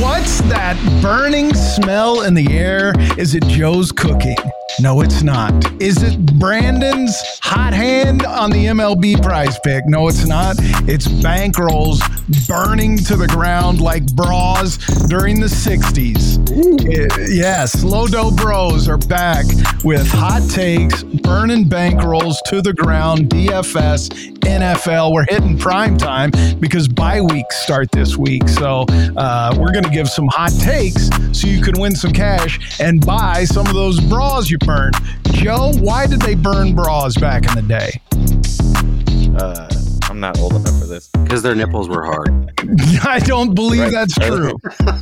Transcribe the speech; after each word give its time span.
What's 0.00 0.40
that 0.42 0.76
burning 1.02 1.52
smell 1.54 2.22
in 2.22 2.34
the 2.34 2.56
air? 2.56 2.92
Is 3.18 3.34
it 3.34 3.44
Joe's 3.48 3.90
cooking? 3.90 4.36
No, 4.80 5.00
it's 5.00 5.22
not. 5.24 5.52
Is 5.82 6.02
it 6.04 6.24
Brandon's 6.38 7.16
hot 7.42 7.72
hand 7.72 8.24
on 8.24 8.50
the 8.50 8.66
MLB 8.66 9.20
prize 9.20 9.58
pick? 9.64 9.84
No, 9.86 10.06
it's 10.06 10.24
not. 10.24 10.54
It's 10.88 11.08
bankrolls 11.08 11.98
burning 12.46 12.96
to 12.98 13.16
the 13.16 13.26
ground 13.26 13.80
like 13.80 14.06
bras 14.14 14.76
during 15.08 15.40
the 15.40 15.46
60s. 15.48 16.38
It- 16.88 17.34
yes, 17.34 17.82
Lodo 17.82 18.34
Bros 18.36 18.88
are 18.88 18.98
back 18.98 19.46
with 19.82 20.06
hot 20.08 20.48
takes, 20.48 21.02
burning 21.02 21.64
bankrolls 21.64 22.36
to 22.46 22.62
the 22.62 22.72
ground, 22.72 23.30
DFS, 23.30 24.08
NFL. 24.42 25.12
We're 25.12 25.26
hitting 25.28 25.58
prime 25.58 25.98
time 25.98 26.30
because 26.60 26.86
bye 26.88 27.20
weeks 27.20 27.56
start 27.62 27.90
this 27.90 28.16
week. 28.16 28.48
So 28.48 28.86
uh, 29.16 29.54
we're 29.58 29.72
going 29.72 29.84
to 29.84 29.90
give 29.90 30.08
some 30.08 30.28
hot 30.28 30.52
takes 30.60 31.08
so 31.38 31.46
you 31.48 31.60
can 31.62 31.78
win 31.80 31.94
some 31.94 32.12
cash 32.12 32.80
and 32.80 33.04
buy 33.04 33.44
some 33.44 33.66
of 33.66 33.74
those 33.74 34.00
bras 34.00 34.48
you 34.50 34.58
burned. 34.68 34.94
Joe, 35.32 35.72
why 35.80 36.06
did 36.06 36.20
they 36.20 36.34
burn 36.34 36.74
bras 36.74 37.16
back 37.16 37.44
in 37.48 37.54
the 37.54 37.62
day? 37.62 38.00
Uh, 39.40 39.68
I'm 40.10 40.20
not 40.20 40.38
old 40.38 40.52
enough 40.54 40.78
for 40.78 40.86
this. 40.86 41.08
Because 41.22 41.42
their 41.42 41.54
nipples 41.54 41.88
were 41.88 42.04
hard. 42.04 42.28
I 43.04 43.18
don't 43.20 43.54
believe 43.54 43.80
Right. 43.82 43.92
that's 43.92 44.14
true. 44.14 44.52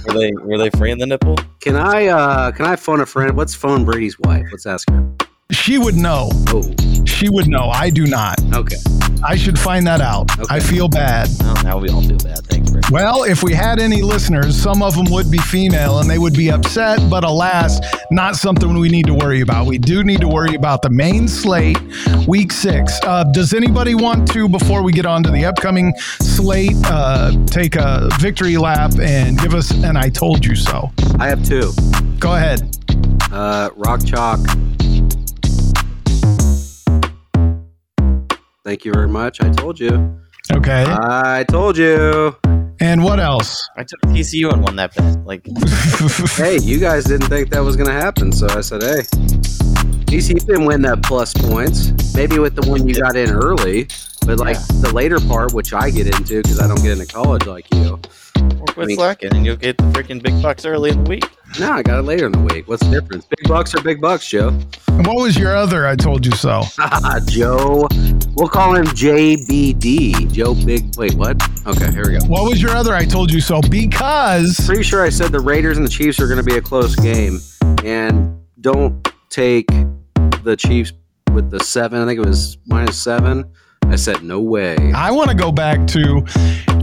Were 0.06 0.12
they 0.14 0.30
were 0.42 0.58
they 0.58 0.70
free 0.70 0.90
in 0.92 0.98
the 0.98 1.06
nipple? 1.06 1.36
Can 1.60 1.74
I 1.76 2.06
uh 2.06 2.52
can 2.52 2.66
I 2.66 2.76
phone 2.76 3.00
a 3.00 3.06
friend? 3.06 3.36
Let's 3.36 3.54
phone 3.54 3.84
Brady's 3.84 4.18
wife. 4.20 4.46
Let's 4.52 4.66
ask 4.66 4.88
her. 4.90 5.12
She 5.52 5.78
would 5.78 5.94
know. 5.94 6.28
Oh, 6.48 6.62
She 7.04 7.28
would 7.28 7.46
know. 7.48 7.68
I 7.70 7.88
do 7.90 8.06
not. 8.06 8.40
okay. 8.54 8.76
I 9.24 9.34
should 9.36 9.58
find 9.58 9.86
that 9.86 10.00
out. 10.00 10.30
Okay. 10.38 10.54
I 10.54 10.60
feel 10.60 10.88
bad. 10.88 11.28
No, 11.40 11.54
now 11.62 11.78
we 11.78 11.88
all 11.88 12.02
feel 12.02 12.18
bad. 12.18 12.44
Thanks, 12.46 12.70
Rick. 12.70 12.90
Well, 12.90 13.24
if 13.24 13.42
we 13.42 13.54
had 13.54 13.78
any 13.80 14.02
listeners, 14.02 14.54
some 14.60 14.82
of 14.82 14.94
them 14.94 15.06
would 15.10 15.30
be 15.30 15.38
female 15.38 16.00
and 16.00 16.10
they 16.10 16.18
would 16.18 16.34
be 16.34 16.50
upset, 16.50 16.98
but 17.08 17.24
alas, 17.24 17.80
not 18.10 18.36
something 18.36 18.74
we 18.78 18.88
need 18.88 19.06
to 19.06 19.14
worry 19.14 19.40
about. 19.40 19.66
We 19.66 19.78
do 19.78 20.04
need 20.04 20.20
to 20.20 20.28
worry 20.28 20.54
about 20.54 20.82
the 20.82 20.90
main 20.90 21.28
slate, 21.28 21.78
week 22.28 22.52
six. 22.52 23.00
Uh, 23.04 23.24
does 23.32 23.54
anybody 23.54 23.94
want 23.94 24.30
to, 24.32 24.48
before 24.48 24.82
we 24.82 24.92
get 24.92 25.06
on 25.06 25.22
to 25.22 25.30
the 25.30 25.44
upcoming 25.46 25.94
slate, 26.20 26.76
uh, 26.86 27.32
take 27.46 27.76
a 27.76 28.08
victory 28.20 28.58
lap 28.58 28.92
and 29.00 29.38
give 29.40 29.54
us 29.54 29.70
an 29.70 29.96
I 29.96 30.10
told 30.10 30.44
you 30.44 30.54
so? 30.56 30.90
I 31.18 31.28
have 31.28 31.42
two. 31.44 31.72
Go 32.18 32.34
ahead. 32.34 32.76
Uh 33.32 33.70
Rock 33.76 34.04
Chalk. 34.04 34.38
Thank 38.66 38.84
you 38.84 38.92
very 38.92 39.06
much. 39.06 39.40
I 39.40 39.50
told 39.50 39.78
you. 39.78 40.18
Okay. 40.52 40.84
I 40.88 41.44
told 41.48 41.78
you. 41.78 42.34
and 42.80 43.04
what 43.04 43.20
else? 43.20 43.64
I 43.76 43.84
took 43.84 44.00
TCU 44.10 44.52
and 44.52 44.60
won 44.60 44.74
that 44.74 44.92
bet. 44.92 45.24
Like, 45.24 45.46
Hey, 46.36 46.58
you 46.58 46.80
guys 46.80 47.04
didn't 47.04 47.28
think 47.28 47.50
that 47.50 47.60
was 47.60 47.76
going 47.76 47.86
to 47.86 47.94
happen, 47.94 48.32
so 48.32 48.48
I 48.48 48.62
said, 48.62 48.82
hey. 48.82 49.02
DC 50.06 50.44
didn't 50.44 50.64
win 50.64 50.82
that 50.82 51.00
plus 51.04 51.32
points. 51.32 51.92
Maybe 52.16 52.40
with 52.40 52.56
the 52.56 52.68
one 52.68 52.88
you 52.88 52.96
got 52.96 53.14
in 53.14 53.30
early, 53.30 53.86
but 54.26 54.38
like 54.38 54.56
Yeah. 54.56 54.80
the 54.82 54.92
later 54.92 55.20
part, 55.20 55.52
which 55.54 55.72
I 55.72 55.90
get 55.90 56.06
into 56.06 56.42
because 56.42 56.60
I 56.60 56.66
don't 56.66 56.82
get 56.82 56.92
into 56.98 57.06
college 57.06 57.46
like 57.46 57.66
you. 57.74 57.98
work 58.58 58.76
with 58.76 58.88
mean- 58.88 58.96
slacking, 58.96 59.34
and 59.34 59.46
you'll 59.46 59.56
get 59.56 59.76
the 59.78 59.84
freaking 59.84 60.22
big 60.22 60.40
bucks 60.42 60.64
early 60.66 60.90
in 60.90 61.02
the 61.04 61.08
week. 61.10 61.24
No, 61.58 61.72
I 61.72 61.82
got 61.82 61.98
it 61.98 62.02
later 62.02 62.26
in 62.26 62.32
the 62.32 62.38
week. 62.40 62.68
What's 62.68 62.84
the 62.84 62.90
difference? 63.00 63.24
Big 63.26 63.48
bucks 63.48 63.74
or 63.74 63.80
big 63.82 64.00
bucks, 64.00 64.28
Joe. 64.28 64.48
and 64.88 65.06
what 65.06 65.16
was 65.16 65.38
your 65.38 65.56
other 65.56 65.86
I 65.86 65.96
told 65.96 66.26
you 66.26 66.32
so? 66.32 66.62
Joe. 67.28 67.88
We'll 68.36 68.48
call 68.48 68.74
him 68.74 68.84
JBD. 68.86 70.30
Joe 70.32 70.54
Big. 70.54 70.94
Wait, 70.98 71.14
what? 71.14 71.40
Okay, 71.66 71.90
here 71.90 72.04
we 72.10 72.18
go. 72.18 72.26
What 72.26 72.48
was 72.48 72.60
your 72.60 72.72
other 72.72 72.94
I 72.94 73.04
told 73.04 73.32
you 73.32 73.40
so? 73.40 73.60
Because 73.70 74.54
Pretty 74.66 74.82
sure 74.82 75.02
I 75.02 75.08
said 75.08 75.32
the 75.32 75.40
Raiders 75.40 75.76
and 75.78 75.86
the 75.86 75.90
Chiefs 75.90 76.20
are 76.20 76.26
going 76.26 76.38
to 76.38 76.44
be 76.44 76.56
a 76.56 76.60
close 76.60 76.94
game, 76.96 77.40
and 77.84 78.36
don't 78.60 79.08
take 79.30 79.66
the 80.44 80.56
Chiefs 80.58 80.92
with 81.32 81.50
the 81.50 81.60
seven. 81.60 82.02
I 82.02 82.06
think 82.06 82.18
it 82.20 82.26
was 82.28 82.58
minus 82.66 82.98
seven. 83.00 83.44
I 83.90 83.96
said 83.96 84.22
no 84.22 84.40
way. 84.40 84.76
I 84.94 85.10
want 85.10 85.30
to 85.30 85.36
go 85.36 85.50
back 85.52 85.86
to 85.88 86.22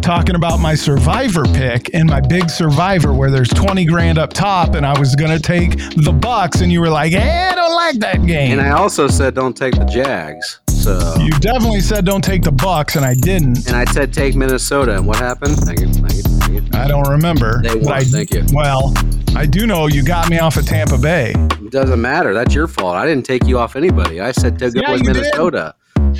talking 0.01 0.35
about 0.35 0.59
my 0.59 0.73
survivor 0.75 1.43
pick 1.45 1.93
and 1.93 2.09
my 2.09 2.19
big 2.19 2.49
survivor 2.49 3.13
where 3.13 3.29
there's 3.29 3.49
20 3.49 3.85
grand 3.85 4.17
up 4.17 4.31
top 4.33 4.73
and 4.75 4.85
I 4.85 4.97
was 4.97 5.15
going 5.15 5.31
to 5.31 5.39
take 5.39 5.77
the 5.95 6.11
Bucks 6.11 6.61
and 6.61 6.71
you 6.71 6.81
were 6.81 6.89
like, 6.89 7.11
"Hey, 7.13 7.49
I 7.51 7.55
don't 7.55 7.75
like 7.75 7.99
that 7.99 8.25
game." 8.25 8.51
And 8.57 8.61
I 8.61 8.71
also 8.71 9.07
said 9.07 9.35
don't 9.35 9.55
take 9.55 9.75
the 9.75 9.85
Jags. 9.85 10.59
So 10.69 11.15
you 11.19 11.31
definitely 11.39 11.81
said 11.81 12.05
don't 12.05 12.23
take 12.23 12.41
the 12.41 12.51
Bucks 12.51 12.95
and 12.95 13.05
I 13.05 13.13
didn't. 13.13 13.67
and 13.67 13.75
I 13.75 13.85
said 13.85 14.11
take 14.13 14.35
Minnesota. 14.35 14.95
And 14.95 15.05
what 15.05 15.17
happened? 15.17 15.57
Thank 15.57 15.79
you. 15.81 15.93
Thank 15.93 16.13
you. 16.15 16.21
Thank 16.23 16.73
you. 16.73 16.79
I 16.79 16.87
don't 16.87 17.07
remember. 17.09 17.61
They 17.61 17.75
won. 17.75 17.93
I, 17.93 18.03
Thank 18.03 18.33
you. 18.33 18.45
Well, 18.51 18.93
I 19.35 19.45
do 19.45 19.65
know 19.65 19.87
you 19.87 20.03
got 20.03 20.29
me 20.29 20.39
off 20.39 20.57
of 20.57 20.65
Tampa 20.65 20.97
Bay. 20.97 21.33
It 21.35 21.71
doesn't 21.71 22.01
matter. 22.01 22.33
That's 22.33 22.53
your 22.53 22.67
fault. 22.67 22.95
I 22.95 23.05
didn't 23.05 23.25
take 23.25 23.45
you 23.45 23.59
off 23.59 23.75
anybody. 23.75 24.19
I 24.19 24.31
said 24.31 24.59
take 24.59 24.73
Yeah, 24.75 24.93
you 24.95 25.13
did. 25.13 25.33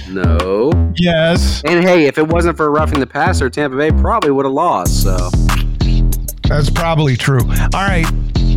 No. 0.09 0.71
Yes, 0.95 1.61
And 1.65 1.83
hey, 1.83 2.05
if 2.05 2.17
it 2.17 2.27
wasn't 2.27 2.57
for 2.57 2.69
roughing 2.71 2.99
the 2.99 3.07
passer, 3.07 3.49
Tampa 3.49 3.77
Bay 3.77 3.91
probably 3.91 4.31
would 4.31 4.45
have 4.45 4.53
lost. 4.53 5.03
So 5.03 5.29
that's 6.47 6.69
probably 6.69 7.15
true. 7.17 7.41
All 7.41 7.87
right. 7.87 8.05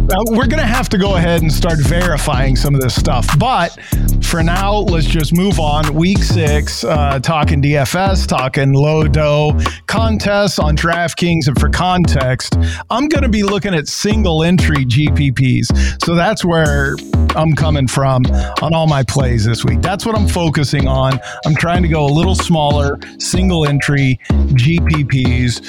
Uh, 0.09 0.22
we're 0.28 0.47
going 0.47 0.60
to 0.60 0.66
have 0.66 0.88
to 0.88 0.98
go 0.98 1.16
ahead 1.16 1.42
and 1.42 1.53
start 1.53 1.78
verifying 1.81 2.54
some 2.54 2.75
of 2.75 2.81
this 2.81 2.94
stuff. 2.94 3.26
But 3.38 3.76
for 4.22 4.41
now, 4.42 4.76
let's 4.76 5.06
just 5.06 5.34
move 5.34 5.59
on. 5.59 5.94
Week 5.94 6.19
six, 6.19 6.84
uh, 6.84 7.19
talking 7.20 7.60
DFS, 7.60 8.28
talking 8.28 8.72
low 8.72 9.04
dough 9.08 9.58
contests 9.87 10.58
on 10.60 10.76
DraftKings. 10.76 11.48
And 11.48 11.58
for 11.58 11.69
context, 11.69 12.56
I'm 12.88 13.08
going 13.08 13.25
to 13.25 13.28
be 13.28 13.43
looking 13.43 13.75
at 13.75 13.88
single 13.88 14.44
entry 14.44 14.84
GPPs. 14.84 16.04
So 16.04 16.14
that's 16.14 16.44
where 16.44 16.94
I'm 17.36 17.54
coming 17.54 17.86
from 17.86 18.24
on 18.62 18.74
all 18.74 18.86
my 18.86 19.02
plays 19.02 19.44
this 19.44 19.64
week. 19.64 19.82
That's 19.82 20.06
what 20.06 20.16
I'm 20.16 20.26
focusing 20.26 20.88
on. 20.88 21.20
I'm 21.44 21.54
trying 21.54 21.82
to 21.82 21.88
go 21.88 22.06
a 22.06 22.12
little 22.12 22.34
smaller, 22.34 22.98
single 23.19 23.66
entry 23.66 24.19
GPPs. 24.30 25.60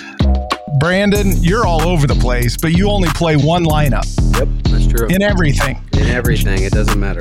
Brandon, 0.79 1.33
you're 1.41 1.65
all 1.65 1.81
over 1.81 2.07
the 2.07 2.15
place, 2.15 2.55
but 2.55 2.71
you 2.71 2.89
only 2.89 3.09
play 3.09 3.35
one 3.35 3.65
lineup 3.65 4.05
yep, 4.37 4.47
that's 4.63 4.87
true. 4.87 5.07
in 5.07 5.21
everything. 5.21 5.81
In 5.93 6.07
everything, 6.07 6.63
it 6.63 6.71
doesn't 6.71 6.99
matter. 6.99 7.19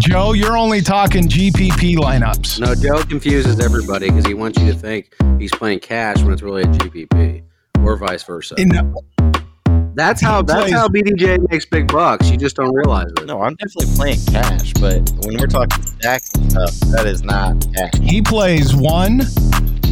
Joe, 0.00 0.32
you're 0.32 0.56
only 0.56 0.80
talking 0.80 1.28
GPP 1.28 1.96
lineups. 1.96 2.60
No, 2.60 2.74
Joe 2.74 3.04
confuses 3.04 3.60
everybody 3.60 4.08
because 4.08 4.26
he 4.26 4.34
wants 4.34 4.58
you 4.58 4.72
to 4.72 4.78
think 4.78 5.14
he's 5.38 5.52
playing 5.52 5.80
cash 5.80 6.22
when 6.22 6.32
it's 6.32 6.42
really 6.42 6.62
a 6.62 6.66
GPP, 6.66 7.42
or 7.84 7.96
vice 7.96 8.22
versa. 8.22 8.54
In- 8.58 8.94
That's 9.94 10.20
how 10.20 10.42
that's 10.42 10.72
how 10.72 10.88
BDJ 10.88 11.50
makes 11.50 11.64
big 11.64 11.90
bucks. 11.92 12.28
You 12.30 12.36
just 12.36 12.56
don't 12.56 12.74
realize 12.74 13.08
it. 13.16 13.26
No, 13.26 13.42
I'm 13.42 13.54
definitely 13.56 13.94
playing 13.96 14.18
cash, 14.26 14.72
but 14.74 15.08
when 15.24 15.38
we're 15.38 15.46
talking 15.46 15.82
stacks 15.84 16.30
and 16.34 16.50
stuff, 16.50 16.74
that 16.90 17.06
is 17.06 17.22
not 17.22 17.64
cash. 17.74 17.92
he 18.02 18.20
plays 18.20 18.74
one 18.74 19.20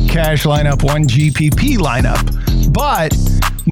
cash 0.08 0.44
lineup, 0.44 0.82
one 0.82 1.04
GPP 1.04 1.76
lineup, 1.78 2.72
but 2.72 3.14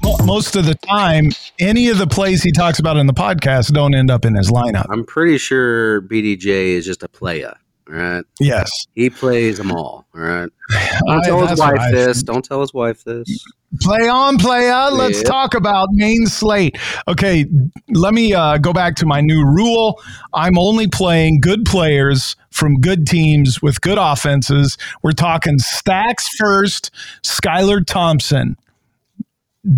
mo- 0.03 0.17
most 0.25 0.55
of 0.55 0.65
the 0.65 0.75
time, 0.75 1.31
any 1.59 1.89
of 1.89 1.97
the 1.97 2.07
plays 2.07 2.41
he 2.41 2.51
talks 2.51 2.79
about 2.79 2.97
in 2.97 3.07
the 3.07 3.13
podcast 3.13 3.73
don't 3.73 3.93
end 3.93 4.09
up 4.09 4.25
in 4.25 4.33
his 4.35 4.49
lineup. 4.49 4.85
I'm 4.89 5.05
pretty 5.05 5.37
sure 5.37 6.01
BDJ 6.01 6.45
is 6.75 6.85
just 6.85 7.03
a 7.03 7.09
playa. 7.09 7.55
All 7.91 7.97
right, 7.97 8.23
Yes. 8.39 8.69
he 8.95 9.09
plays 9.09 9.57
them 9.57 9.71
all. 9.71 10.05
All 10.15 10.21
right. 10.21 10.49
Don't 11.07 11.23
tell 11.23 11.45
his 11.47 11.59
wife 11.59 11.91
this. 11.91 12.17
think. 12.17 12.27
Don't 12.27 12.45
tell 12.45 12.61
his 12.61 12.73
wife 12.73 13.03
this. 13.03 13.27
Play 13.81 14.07
on, 14.09 14.37
play 14.37 14.69
on. 14.69 14.97
Let's 14.97 15.17
Yep. 15.19 15.25
talk 15.25 15.53
about 15.53 15.87
main 15.91 16.25
slate. 16.25 16.77
Okay, 17.07 17.45
let 17.89 18.13
me 18.13 18.33
uh, 18.33 18.57
go 18.57 18.71
back 18.73 18.95
to 18.97 19.05
my 19.05 19.21
new 19.21 19.43
rule. 19.45 20.01
I'm 20.33 20.57
only 20.57 20.87
playing 20.87 21.39
good 21.41 21.65
players 21.65 22.35
from 22.49 22.75
good 22.81 23.07
teams 23.07 23.61
with 23.61 23.79
good 23.81 23.97
offenses. 23.97 24.77
We're 25.03 25.11
talking 25.13 25.57
stacks 25.59 26.27
first. 26.37 26.91
Skylar 27.23 27.85
Thompson, 27.85 28.57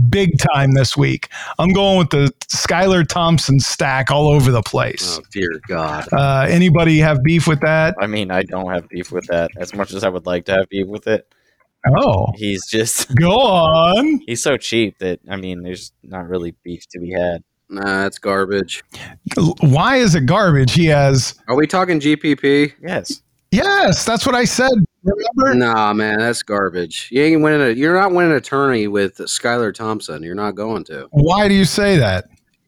big 0.10 0.38
time 0.40 0.72
this 0.74 0.96
week. 0.96 1.30
I'm 1.60 1.70
going 1.70 1.98
with 1.98 2.10
the 2.10 2.34
Skylar 2.48 3.08
Thompson 3.08 3.60
stack 3.60 4.12
all 4.12 4.28
over 4.30 4.52
the 4.52 4.62
place. 4.62 5.18
Oh 5.20 5.24
dear 5.32 5.50
God. 5.68 6.08
Uh, 6.12 6.46
anybody 6.50 7.00
have 7.00 7.22
beef 7.24 7.48
with 7.48 7.60
that? 7.62 7.96
I 8.00 8.08
mean, 8.08 8.32
I 8.32 8.44
don't 8.44 8.72
have 8.72 8.88
beef 8.90 9.12
with 9.12 9.28
that 9.28 9.52
as 9.58 9.74
much 9.74 9.94
as 9.94 10.04
I 10.04 10.10
would 10.10 10.26
like 10.26 10.46
to 10.46 10.54
have 10.54 10.70
beef 10.70 10.88
with 10.88 11.08
it. 11.08 11.28
Oh, 11.98 12.28
He's 12.36 12.66
just 12.68 13.14
go 13.20 13.32
on. 13.42 14.22
he's 14.26 14.42
so 14.42 14.56
cheap 14.58 15.00
that 15.00 15.20
I 15.30 15.36
mean, 15.36 15.64
there's 15.64 15.92
not 16.04 16.30
really 16.30 16.56
beef 16.64 16.88
to 16.92 17.00
be 17.00 17.12
had. 17.12 17.44
Nah, 17.70 18.06
it's 18.06 18.20
garbage. 18.20 18.84
Why 19.62 19.98
is 19.98 20.14
it 20.16 20.26
garbage? 20.28 20.74
He 20.74 20.86
has. 20.88 21.36
Are 21.48 21.56
we 21.56 21.66
talking 21.68 22.00
GPP? 22.00 22.74
Yes, 22.82 23.22
Yes, 23.52 24.04
that's 24.06 24.26
what 24.26 24.34
I 24.36 24.46
said. 24.46 24.72
Remember? 25.04 25.56
Nah, 25.56 25.94
man, 25.94 26.20
that's 26.20 26.44
garbage. 26.44 27.10
You 27.12 27.22
ain't 27.24 27.42
winning 27.42 27.62
a. 27.62 27.70
You're 27.72 28.00
not 28.00 28.14
winning 28.14 28.32
a 28.34 28.42
tourney 28.42 28.88
with 28.88 29.18
Skylar 29.18 29.74
Thompson. 29.74 30.24
You're 30.24 30.36
not 30.36 30.56
going 30.56 30.84
to. 30.86 31.08
Why 31.12 31.48
do 31.48 31.54
you 31.54 31.66
say 31.66 31.98
that? 31.98 32.26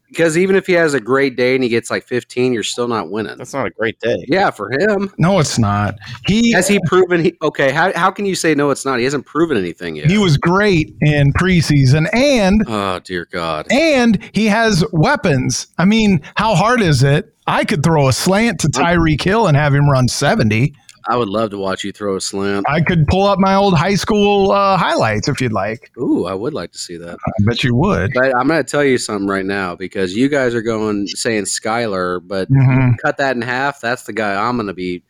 Because 0.09 0.37
even 0.37 0.55
if 0.55 0.65
he 0.67 0.73
has 0.73 0.93
a 0.93 0.99
great 1.01 1.35
day 1.35 1.55
and 1.55 1.63
he 1.63 1.69
gets 1.69 1.89
like 1.91 2.05
15, 2.05 2.53
you're 2.53 2.63
still 2.63 2.87
not 2.87 3.09
winning. 3.09 3.37
That's 3.37 3.53
not 3.53 3.65
a 3.65 3.69
great 3.69 3.99
day. 3.99 4.23
Yeah, 4.29 4.49
for 4.49 4.71
him. 4.71 5.11
No, 5.17 5.39
it's 5.39 5.59
not. 5.59 5.95
He 6.25 6.53
Has 6.53 6.69
he 6.69 6.79
proven 6.85 7.23
he 7.23 7.35
okay, 7.41 7.71
how, 7.71 7.91
how 7.93 8.11
can 8.11 8.25
you 8.25 8.35
say 8.35 8.55
no 8.55 8.69
it's 8.69 8.85
not? 8.85 8.99
He 8.99 9.03
hasn't 9.03 9.25
proven 9.25 9.57
anything 9.57 9.97
yet. 9.97 10.09
he 10.09 10.17
was 10.17 10.37
great 10.37 10.95
in 11.01 11.33
preseason 11.33 12.07
and 12.13 12.63
oh 12.67 12.99
dear 12.99 13.27
God. 13.29 13.67
and 13.71 14.23
he 14.31 14.45
has 14.45 14.85
weapons. 14.93 15.67
I 15.77 15.83
mean, 15.85 16.21
how 16.35 16.55
hard 16.55 16.81
is 16.81 17.03
it? 17.03 17.33
I 17.47 17.65
could 17.65 17.83
throw 17.83 18.07
a 18.07 18.13
slant 18.13 18.61
to 18.61 18.67
Tyreek 18.67 19.21
Hill 19.21 19.47
and 19.47 19.57
have 19.57 19.73
him 19.73 19.89
run 19.89 20.07
70. 20.07 20.73
I 21.07 21.17
would 21.17 21.29
love 21.29 21.51
to 21.51 21.57
watch 21.57 21.83
you 21.83 21.91
throw 21.91 22.15
a 22.15 22.21
slant. 22.21 22.65
I 22.67 22.81
could 22.81 23.05
pull 23.07 23.25
up 23.27 23.37
my 23.39 23.55
old 23.55 23.75
high 23.77 23.95
school 23.95 24.51
uh, 24.51 24.75
highlights 24.77 25.27
if 25.27 25.39
you'd 25.39 25.53
like. 25.53 25.91
Ooh, 25.99 26.25
I 26.25 26.33
would 26.33 26.53
like 26.53 26.71
to 26.71 26.77
see 26.79 26.97
that. 26.97 27.15
I 27.27 27.31
bet 27.45 27.63
you 27.63 27.75
would. 27.75 28.11
But 28.13 28.35
I'm 28.35 28.47
going 28.47 28.63
to 28.63 28.69
tell 28.69 28.83
you 28.83 28.97
something 28.97 29.27
right 29.27 29.45
now 29.45 29.75
because 29.75 30.15
you 30.15 30.29
guys 30.29 30.55
are 30.55 30.61
going 30.63 31.07
saying 31.07 31.43
Skylar, 31.43 32.21
but 32.27 32.49
Mhm. 32.49 32.95
cut 33.03 33.17
that 33.17 33.35
in 33.35 33.41
half. 33.41 33.81
That's 33.81 34.03
the 34.03 34.13
guy 34.13 34.35
I'm 34.35 34.57
going 34.57 34.67
to 34.67 34.73
be 34.73 35.03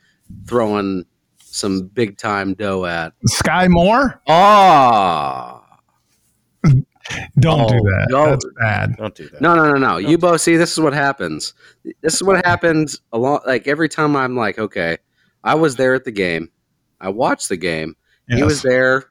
throwing 0.47 1.05
some 1.39 1.87
big 1.87 2.17
time 2.17 2.53
dough 2.55 2.85
at. 2.85 3.13
Skyy 3.29 3.69
Moore? 3.69 4.21
Oh, 4.27 5.61
Don't 7.39 7.61
Oh, 7.61 7.67
do 7.67 7.79
that. 7.81 8.07
no. 8.09 8.25
That's 8.31 8.45
bad. 8.59 8.95
Don't 8.97 9.13
do 9.15 9.29
that. 9.29 9.39
no, 9.41 9.53
no, 9.55 9.71
no, 9.71 9.77
no. 9.77 9.97
You 9.97 10.17
both 10.17 10.41
see, 10.41 10.57
this 10.57 10.71
is 10.71 10.79
what 10.79 10.93
happens. 10.93 11.53
This 12.01 12.15
is 12.15 12.23
what 12.23 12.43
happens 12.43 12.99
a 13.13 13.17
lot. 13.19 13.45
Like 13.45 13.67
every 13.67 13.87
time 13.87 14.15
I'm 14.15 14.35
like, 14.35 14.57
okay, 14.57 14.97
I 15.45 15.55
was 15.55 15.77
there 15.77 15.93
at 15.93 16.03
the 16.03 16.11
game, 16.11 16.49
I 16.99 17.09
watched 17.09 17.47
the 17.49 17.57
game. 17.57 17.95
He 18.27 18.43
was 18.43 18.61
there. 18.63 19.05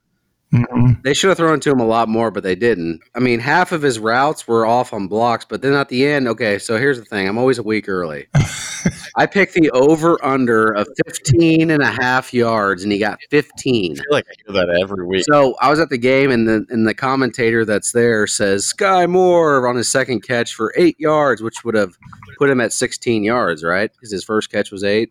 Mhm. 0.53 1.03
They 1.03 1.15
should 1.15 1.29
have 1.29 1.37
thrown 1.37 1.59
to 1.61 1.71
him 1.71 1.81
a 1.81 1.87
lot 1.87 2.09
more, 2.09 2.31
but 2.31 2.45
they 2.45 2.55
didn't. 2.55 3.01
I 3.15 3.19
mean, 3.19 3.41
half 3.41 3.73
of 3.73 3.83
his 3.83 3.99
routes 3.99 4.47
were 4.47 4.67
off 4.67 4.93
on 4.93 5.09
blocks, 5.09 5.45
but 5.45 5.63
then 5.63 5.73
at 5.73 5.89
the 5.89 6.07
end, 6.07 6.29
okay, 6.29 6.59
so 6.59 6.79
here's 6.79 6.99
the 6.99 7.05
thing. 7.05 7.27
I'm 7.29 7.39
always 7.39 7.59
a 7.59 7.63
week 7.63 7.89
early. 7.89 8.27
I 9.17 9.27
picked 9.27 9.55
the 9.55 9.71
over 9.71 10.23
under 10.25 10.69
of 10.69 10.87
15 11.07 11.71
and 11.71 11.83
a 11.83 11.91
half 11.91 12.33
yards, 12.33 12.85
and 12.85 12.93
he 12.93 12.99
got 12.99 13.19
15. 13.31 13.93
I 13.93 13.95
feel 13.95 14.05
like 14.11 14.27
I 14.29 14.53
hear 14.53 14.65
that 14.67 14.79
every 14.81 15.05
week. 15.07 15.25
So 15.25 15.57
I 15.61 15.71
was 15.71 15.81
at 15.81 15.89
the 15.89 15.99
game, 15.99 16.31
and 16.31 16.47
the 16.47 16.65
and 16.69 16.87
the 16.87 16.95
commentator 16.95 17.65
that's 17.65 17.91
there 17.93 18.27
says 18.29 18.73
Skyy 18.73 19.09
Moore 19.09 19.67
on 19.67 19.75
his 19.77 19.91
second 19.91 20.21
catch 20.23 20.55
for 20.55 20.73
eight 20.77 20.97
yards, 21.01 21.43
which 21.43 21.65
would 21.65 21.75
have 21.75 21.97
put 22.39 22.51
him 22.51 22.61
at 22.61 22.73
16 22.73 23.25
yards, 23.25 23.65
right? 23.65 23.91
Because 23.93 24.13
his 24.13 24.23
first 24.25 24.53
catch 24.53 24.71
was 24.71 24.85
eight, 24.85 25.09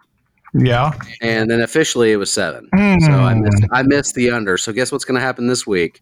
Yeah. 0.54 0.92
and 1.22 1.50
then 1.50 1.62
officially 1.62 2.12
it 2.12 2.18
was 2.18 2.32
seven. 2.32 2.70
Mm. 2.76 3.02
So 3.02 3.12
I 3.12 3.34
missed, 3.34 3.64
I 3.72 3.84
missed 3.84 4.16
the 4.16 4.30
under. 4.32 4.58
So 4.58 4.72
guess 4.72 4.92
what's 4.92 5.06
going 5.06 5.16
to 5.16 5.22
happen 5.22 5.48
this 5.48 5.66
week? 5.66 6.02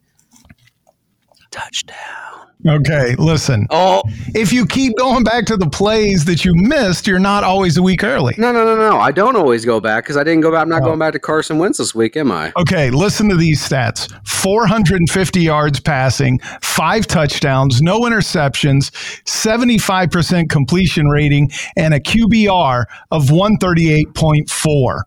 Touchdown. 1.51 2.30
Okay, 2.67 3.15
listen. 3.15 3.65
Oh 3.71 4.03
If 4.35 4.53
you 4.53 4.65
keep 4.67 4.95
going 4.97 5.23
back 5.23 5.45
to 5.47 5.57
the 5.57 5.67
plays 5.69 6.25
that 6.25 6.45
you 6.45 6.53
missed, 6.55 7.07
you're 7.07 7.17
not 7.17 7.43
always 7.43 7.77
a 7.77 7.81
week 7.81 8.03
early. 8.03 8.35
no, 8.37 8.51
no, 8.51 8.63
no, 8.63 8.75
no! 8.75 8.97
I 8.99 9.11
don't 9.11 9.35
always 9.35 9.65
go 9.65 9.79
back 9.79 10.03
because 10.03 10.15
I 10.15 10.23
didn't 10.23 10.41
go 10.41 10.51
back. 10.51 10.61
I'm 10.61 10.69
not 10.69 10.83
Oh. 10.83 10.85
going 10.85 10.99
back 10.99 11.13
to 11.13 11.19
Carson 11.19 11.57
Wentz 11.57 11.79
this 11.79 11.95
week, 11.95 12.15
am 12.17 12.31
I? 12.31 12.53
Okay, 12.57 12.91
listen 12.91 13.29
to 13.29 13.35
these 13.35 13.67
stats 13.67 14.07
450 14.27 15.41
yards 15.41 15.79
passing, 15.79 16.39
five 16.61 17.07
touchdowns, 17.07 17.81
no 17.81 18.01
interceptions, 18.01 18.91
75% 19.25 20.49
completion 20.49 21.07
rating, 21.07 21.49
and 21.77 21.93
a 21.95 21.99
QBR 21.99 22.85
of 23.09 23.29
138.4. 23.31 25.01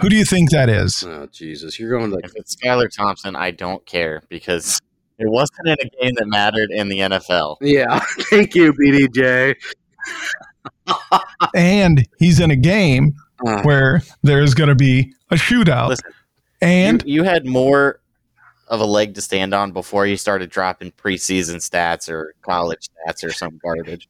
Who 0.00 0.08
do 0.08 0.16
you 0.16 0.24
think 0.24 0.50
that 0.50 0.68
is? 0.68 1.04
Oh 1.06 1.28
Jesus, 1.30 1.78
you're 1.78 1.90
going 1.96 2.10
to 2.10 2.18
If 2.24 2.32
it's 2.34 2.56
Skylar 2.56 2.88
Thompson, 2.90 3.36
I 3.36 3.52
don't 3.52 3.84
care 3.86 4.22
because 4.28 4.80
it 5.22 5.30
wasn't 5.30 5.66
in 5.68 5.76
a 5.80 6.02
game 6.02 6.14
that 6.18 6.26
mattered 6.26 6.70
in 6.70 6.88
the 6.88 6.98
NFL. 6.98 7.56
yeah. 7.60 7.98
Thank 8.30 8.54
you, 8.54 8.72
BDJ. 8.72 9.54
And 11.54 12.06
he's 12.18 12.40
in 12.40 12.50
a 12.50 12.56
game 12.56 13.14
Uh, 13.46 13.62
where 13.62 14.02
there's 14.22 14.54
going 14.54 14.68
to 14.68 14.74
be 14.74 15.12
a 15.30 15.34
shootout. 15.34 15.88
Listen, 15.88 16.12
and 16.60 17.02
you, 17.06 17.14
you 17.14 17.22
had 17.24 17.44
more 17.46 18.00
of 18.68 18.80
a 18.80 18.84
leg 18.84 19.14
to 19.14 19.20
stand 19.20 19.52
on 19.54 19.72
before 19.72 20.06
you 20.06 20.16
started 20.16 20.50
dropping 20.50 20.92
preseason 20.92 21.56
stats 21.56 22.08
or 22.08 22.34
college 22.42 22.88
stats 22.88 23.24
or 23.24 23.32
some 23.32 23.58
garbage. 23.62 24.08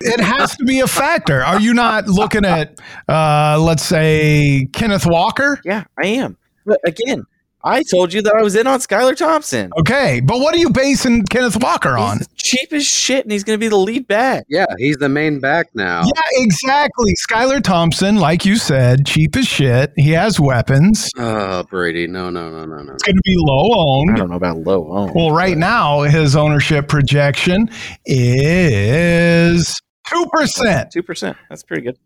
it 0.00 0.20
has 0.20 0.56
to 0.56 0.64
be 0.64 0.80
a 0.80 0.86
factor. 0.86 1.42
Are 1.42 1.60
you 1.60 1.72
not 1.74 2.06
looking 2.08 2.44
at, 2.44 2.78
uh, 3.08 3.58
let's 3.60 3.84
say, 3.84 4.68
Kenneth 4.72 5.06
Walker? 5.06 5.60
Yeah, 5.64 5.84
I 6.02 6.06
am. 6.08 6.36
But 6.66 6.80
again, 6.84 7.24
I 7.64 7.82
told 7.84 8.12
you 8.12 8.22
that 8.22 8.34
I 8.36 8.42
was 8.42 8.56
in 8.56 8.66
on 8.66 8.80
Skylar 8.80 9.16
Thompson. 9.16 9.70
Okay, 9.78 10.20
but 10.20 10.38
what 10.40 10.52
are 10.54 10.58
you 10.58 10.70
basing 10.70 11.22
Kenneth 11.26 11.62
Walker 11.62 11.96
on? 11.96 12.18
He's 12.18 12.28
cheap 12.36 12.72
as 12.72 12.84
shit, 12.84 13.24
and 13.24 13.30
he's 13.30 13.44
going 13.44 13.56
to 13.56 13.60
be 13.64 13.68
the 13.68 13.76
lead 13.76 14.08
back. 14.08 14.44
yeah, 14.48 14.66
he's 14.78 14.96
the 14.96 15.08
main 15.08 15.38
back 15.38 15.68
now. 15.74 16.02
Yeah, 16.04 16.20
exactly. 16.42 17.12
Skylar 17.30 17.62
Thompson, 17.62 18.16
like 18.16 18.44
you 18.44 18.56
said, 18.56 19.06
cheap 19.06 19.36
as 19.36 19.46
shit. 19.46 19.92
He 19.96 20.10
has 20.10 20.40
weapons. 20.40 21.08
Oh, 21.16 21.62
Brady, 21.64 22.06
no, 22.08 22.30
no, 22.30 22.50
no, 22.50 22.64
no, 22.66 22.82
no. 22.82 22.92
It's 22.94 23.02
going 23.04 23.14
to 23.16 23.22
be 23.24 23.34
low 23.38 23.70
owned. 23.76 24.10
I 24.10 24.16
don't 24.16 24.30
know 24.30 24.36
about 24.36 24.58
low 24.58 24.90
owned. 24.92 25.14
Well, 25.14 25.30
right 25.30 25.56
now, 25.56 26.02
his 26.02 26.34
ownership 26.34 26.88
projection 26.88 27.70
is 28.04 29.80
2%. 30.08 30.90
two 30.90 31.02
percent. 31.02 31.36
That's 31.48 31.62
pretty 31.62 31.82
good. 31.82 31.98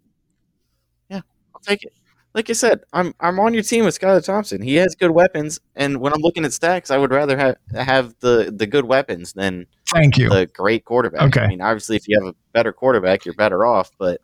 Yeah, 1.08 1.20
I'll 1.54 1.60
take 1.62 1.82
it. 1.82 1.92
Like 2.36 2.50
I 2.50 2.52
said, 2.52 2.84
I'm 2.92 3.14
I'm 3.18 3.40
on 3.40 3.54
your 3.54 3.62
team 3.62 3.86
with 3.86 3.98
Skylar 3.98 4.22
Thompson. 4.22 4.60
He 4.60 4.74
has 4.74 4.94
good 4.94 5.10
weapons, 5.10 5.58
and 5.74 5.98
when 6.02 6.12
I'm 6.12 6.20
looking 6.20 6.44
at 6.44 6.52
stacks, 6.52 6.90
I 6.90 6.98
would 6.98 7.10
rather 7.10 7.36
have 7.38 7.56
have 7.74 8.14
the 8.20 8.52
the 8.54 8.66
good 8.66 8.84
weapons 8.84 9.32
than 9.32 9.66
Thank 9.90 10.18
you. 10.18 10.28
the 10.28 10.46
great 10.46 10.84
quarterback. 10.84 11.22
Okay. 11.22 11.40
I 11.40 11.48
mean, 11.48 11.62
obviously, 11.62 11.96
if 11.96 12.06
you 12.06 12.20
have 12.20 12.28
a 12.28 12.36
better 12.52 12.74
quarterback, 12.74 13.24
you're 13.24 13.34
better 13.34 13.64
off. 13.64 13.90
But 13.98 14.20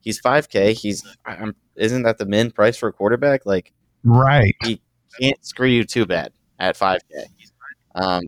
he's 0.00 0.20
5K. 0.22 0.72
He's 0.72 1.06
I'm, 1.26 1.54
isn't 1.76 2.02
that 2.04 2.16
the 2.16 2.24
min 2.24 2.50
price 2.50 2.78
for 2.78 2.88
a 2.88 2.92
quarterback? 2.94 3.44
Like 3.44 3.74
Right. 4.04 4.56
He 4.64 4.80
can't 5.20 5.44
screw 5.44 5.68
you 5.68 5.84
too 5.84 6.06
bad 6.06 6.32
at 6.58 6.76
5K. 6.78 6.98
Um, 7.94 8.22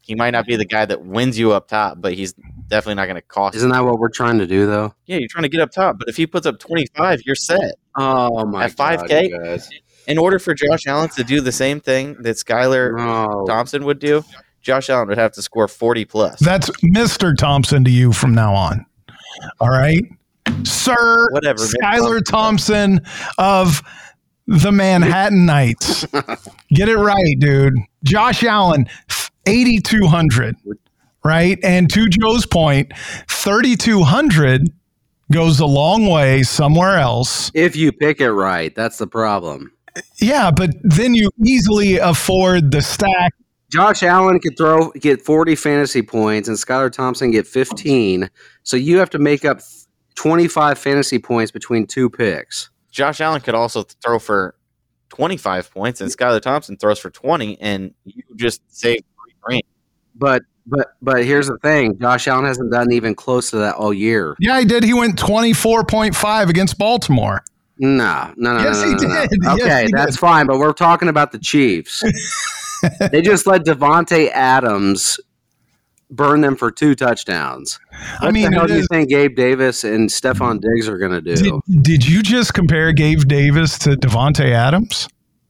he 0.00 0.14
might 0.14 0.30
not 0.30 0.46
be 0.46 0.56
the 0.56 0.64
guy 0.64 0.86
that 0.86 1.04
wins 1.04 1.38
you 1.38 1.52
up 1.52 1.68
top, 1.68 2.00
but 2.00 2.14
he's 2.14 2.32
definitely 2.68 2.94
not 2.94 3.04
going 3.04 3.16
to 3.16 3.22
cost. 3.22 3.56
Isn't 3.56 3.70
that 3.70 3.84
what 3.84 3.98
we're 3.98 4.08
trying 4.08 4.38
to 4.38 4.46
do, 4.46 4.64
though? 4.64 4.94
yeah, 5.04 5.18
you're 5.18 5.28
trying 5.28 5.42
to 5.42 5.50
get 5.50 5.60
up 5.60 5.70
top, 5.70 5.98
but 5.98 6.08
if 6.08 6.16
he 6.16 6.26
puts 6.26 6.46
up 6.46 6.58
25, 6.58 7.20
you're 7.26 7.34
set. 7.34 7.74
Oh 7.96 8.44
my 8.46 8.68
god. 8.68 8.82
At 8.82 9.08
5K? 9.08 9.08
God, 9.08 9.22
you 9.24 9.38
guys. 9.44 9.70
In 10.06 10.16
order 10.18 10.38
for 10.38 10.54
Josh 10.54 10.86
Allen 10.86 11.10
to 11.10 11.24
do 11.24 11.40
the 11.40 11.52
same 11.52 11.80
thing 11.80 12.14
that 12.20 12.36
Skylar 12.36 12.96
No. 12.96 13.44
Thompson 13.46 13.84
would 13.84 13.98
do, 13.98 14.24
Josh 14.62 14.88
Allen 14.88 15.08
would 15.08 15.18
have 15.18 15.32
to 15.32 15.42
score 15.42 15.68
40 15.68 16.04
plus. 16.06 16.40
That's 16.40 16.70
Mr. 16.82 17.36
Thompson 17.36 17.84
to 17.84 17.90
you 17.90 18.12
from 18.12 18.34
now 18.34 18.54
on. 18.54 18.86
All 19.60 19.68
right. 19.68 20.02
Sir 20.64 21.28
Whatever, 21.32 21.60
man. 21.60 21.70
Skylar 22.00 22.24
Thompson 22.24 23.00
of 23.36 23.82
the 24.46 24.72
Manhattan 24.72 25.44
Knights. 25.44 26.06
Get 26.70 26.88
it 26.88 26.96
right, 26.96 27.34
dude. 27.38 27.74
Josh 28.02 28.42
Allen, 28.42 28.86
8,200. 29.46 30.56
Right. 31.24 31.58
And 31.62 31.90
to 31.92 32.08
Joe's 32.08 32.46
point, 32.46 32.92
3,200 33.28 34.68
goes 35.32 35.60
a 35.60 35.66
long 35.66 36.06
way 36.06 36.42
somewhere 36.42 36.98
else. 36.98 37.50
If 37.54 37.76
you 37.76 37.92
pick 37.92 38.20
it 38.20 38.32
right, 38.32 38.74
that's 38.74 38.98
the 38.98 39.06
problem. 39.06 39.72
Yeah. 40.20 40.50
But 40.50 40.70
then 40.82 41.14
you 41.14 41.30
easily 41.46 41.98
afford 41.98 42.70
the 42.70 42.82
stack. 42.82 43.34
Josh 43.70 44.02
Allen 44.02 44.40
could 44.40 44.56
throw 44.56 44.90
get 44.92 45.20
40 45.20 45.54
fantasy 45.54 46.02
points 46.02 46.48
and 46.48 46.56
Skylar 46.56 46.90
Thompson 46.90 47.30
get 47.30 47.46
15. 47.46 48.30
So 48.62 48.76
you 48.76 48.98
have 48.98 49.10
to 49.10 49.18
make 49.18 49.44
up 49.44 49.60
25 50.14 50.78
fantasy 50.78 51.18
points 51.18 51.50
between 51.50 51.86
two 51.86 52.08
picks. 52.08 52.70
Josh 52.90 53.20
Allen 53.20 53.40
could 53.40 53.54
also 53.54 53.82
throw 53.82 54.18
for 54.18 54.54
25 55.10 55.70
points, 55.70 56.00
and 56.00 56.10
Skylar 56.10 56.40
Thompson 56.40 56.76
throws 56.76 56.98
for 56.98 57.10
20, 57.10 57.60
and 57.60 57.94
you 58.04 58.22
just 58.36 58.60
save 58.68 59.00
three 59.00 59.34
grand. 59.40 59.62
But 60.14 60.42
but 60.68 60.94
but 61.02 61.24
here's 61.24 61.48
the 61.48 61.58
thing, 61.58 61.98
Josh 61.98 62.28
Allen 62.28 62.44
hasn't 62.44 62.70
done 62.70 62.92
even 62.92 63.14
close 63.14 63.50
to 63.50 63.56
that 63.56 63.74
all 63.76 63.92
year. 63.92 64.36
Yeah, 64.38 64.58
he 64.60 64.64
did. 64.64 64.84
He 64.84 64.94
went 64.94 65.18
24.5 65.18 66.48
against 66.48 66.78
Baltimore. 66.78 67.42
No, 67.78 68.32
no, 68.36 68.56
no. 68.56 68.62
Yes, 68.62 68.80
no, 68.82 68.88
he 68.88 68.94
no, 68.94 69.14
no. 69.14 69.20
did. 69.26 69.30
Yes, 69.42 69.60
Okay, 69.62 69.84
he 69.86 69.92
that's 69.92 70.12
did. 70.16 70.20
fine, 70.20 70.46
but 70.46 70.58
we're 70.58 70.72
talking 70.72 71.08
about 71.08 71.32
the 71.32 71.38
Chiefs. 71.38 72.02
they 73.12 73.22
just 73.22 73.46
let 73.46 73.64
Davante 73.64 74.30
Adams 74.30 75.18
burn 76.10 76.40
them 76.40 76.56
for 76.56 76.70
two 76.70 76.94
touchdowns. 76.94 77.78
I 78.20 78.30
mean, 78.30 78.52
it 78.52 78.66
do 78.66 78.74
you 78.74 78.86
think 78.90 79.10
Gabe 79.10 79.36
Davis 79.36 79.84
and 79.84 80.08
Stefon 80.08 80.60
Diggs 80.60 80.88
are 80.88 80.98
going 80.98 81.12
to 81.12 81.20
Did, 81.20 81.38
do? 81.44 81.60
did 81.82 82.06
you 82.06 82.22
just 82.22 82.54
compare 82.54 82.92
Gabe 82.92 83.20
Davis 83.26 83.78
to 83.80 83.90
Davante 83.90 84.50
Adams? 84.50 85.08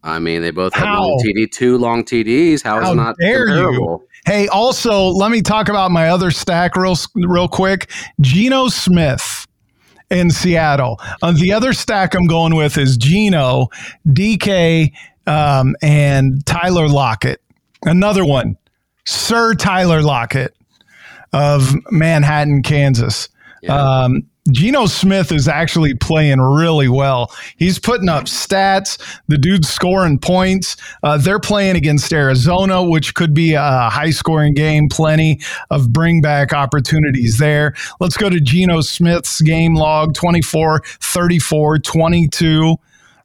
I 0.09 0.19
mean, 0.19 0.43
they 0.43 0.51
both 0.51 0.75
have 0.75 0.87
How? 0.87 1.07
long 1.07 1.23
TD, 1.25 1.51
two 1.51 1.79
long 1.79 2.03
TDs. 2.03 2.63
How 2.63 2.79
is 2.79 2.85
How 2.87 2.93
it 2.93 2.97
not 2.97 3.17
dare 3.21 3.49
you. 3.49 4.03
Hey, 4.27 4.49
also, 4.49 5.05
let 5.05 5.31
me 5.31 5.43
talk 5.43 5.69
about 5.69 5.91
my 5.91 6.09
other 6.09 6.31
stack 6.31 6.77
real 6.77 6.97
real 7.15 7.49
quick. 7.49 7.91
Geno 8.21 8.69
Smith 8.69 9.47
in 10.11 10.31
Seattle. 10.31 11.01
Uh, 11.23 11.33
the 11.33 11.53
other 11.53 11.73
stack 11.73 12.15
I'm 12.15 12.27
going 12.27 12.55
with 12.55 12.79
is 12.79 12.97
Geno, 12.97 13.69
DK, 14.07 14.93
um, 15.27 15.77
and 15.83 16.45
Tyler 16.47 16.89
Lockett. 16.89 17.43
Another 17.85 18.25
one, 18.25 18.57
Sir 19.05 19.55
Tyler 19.55 20.03
Lockett. 20.03 20.55
of 21.33 21.75
Manhattan, 21.91 22.63
Kansas. 22.63 23.29
Yeah. 23.63 23.75
Um, 23.77 24.23
Geno 24.51 24.87
Smith 24.87 25.33
is 25.33 25.49
actually 25.49 25.95
playing 25.95 26.41
really 26.41 26.89
well. 26.89 27.33
He's 27.57 27.79
putting 27.79 28.09
up 28.09 28.25
stats. 28.25 28.99
The 29.29 29.39
dude's 29.39 29.69
scoring 29.69 30.19
points. 30.19 30.77
Uh, 31.03 31.19
they're 31.19 31.41
playing 31.41 31.77
against 31.77 32.13
Arizona, 32.13 32.83
which 32.83 33.15
could 33.15 33.35
be 33.35 33.55
a 33.55 33.89
high 33.91 34.11
scoring 34.11 34.55
game. 34.55 34.89
Plenty 34.89 35.41
of 35.71 35.93
bring 35.93 36.21
back 36.21 36.53
opportunities 36.53 37.39
there. 37.39 37.75
Let's 38.01 38.17
go 38.17 38.31
to 38.31 38.41
Geno 38.41 38.81
Smith's 38.81 39.41
game 39.43 39.75
log 39.75 40.15
24, 40.15 40.83
34, 41.01 41.79
22 41.79 42.77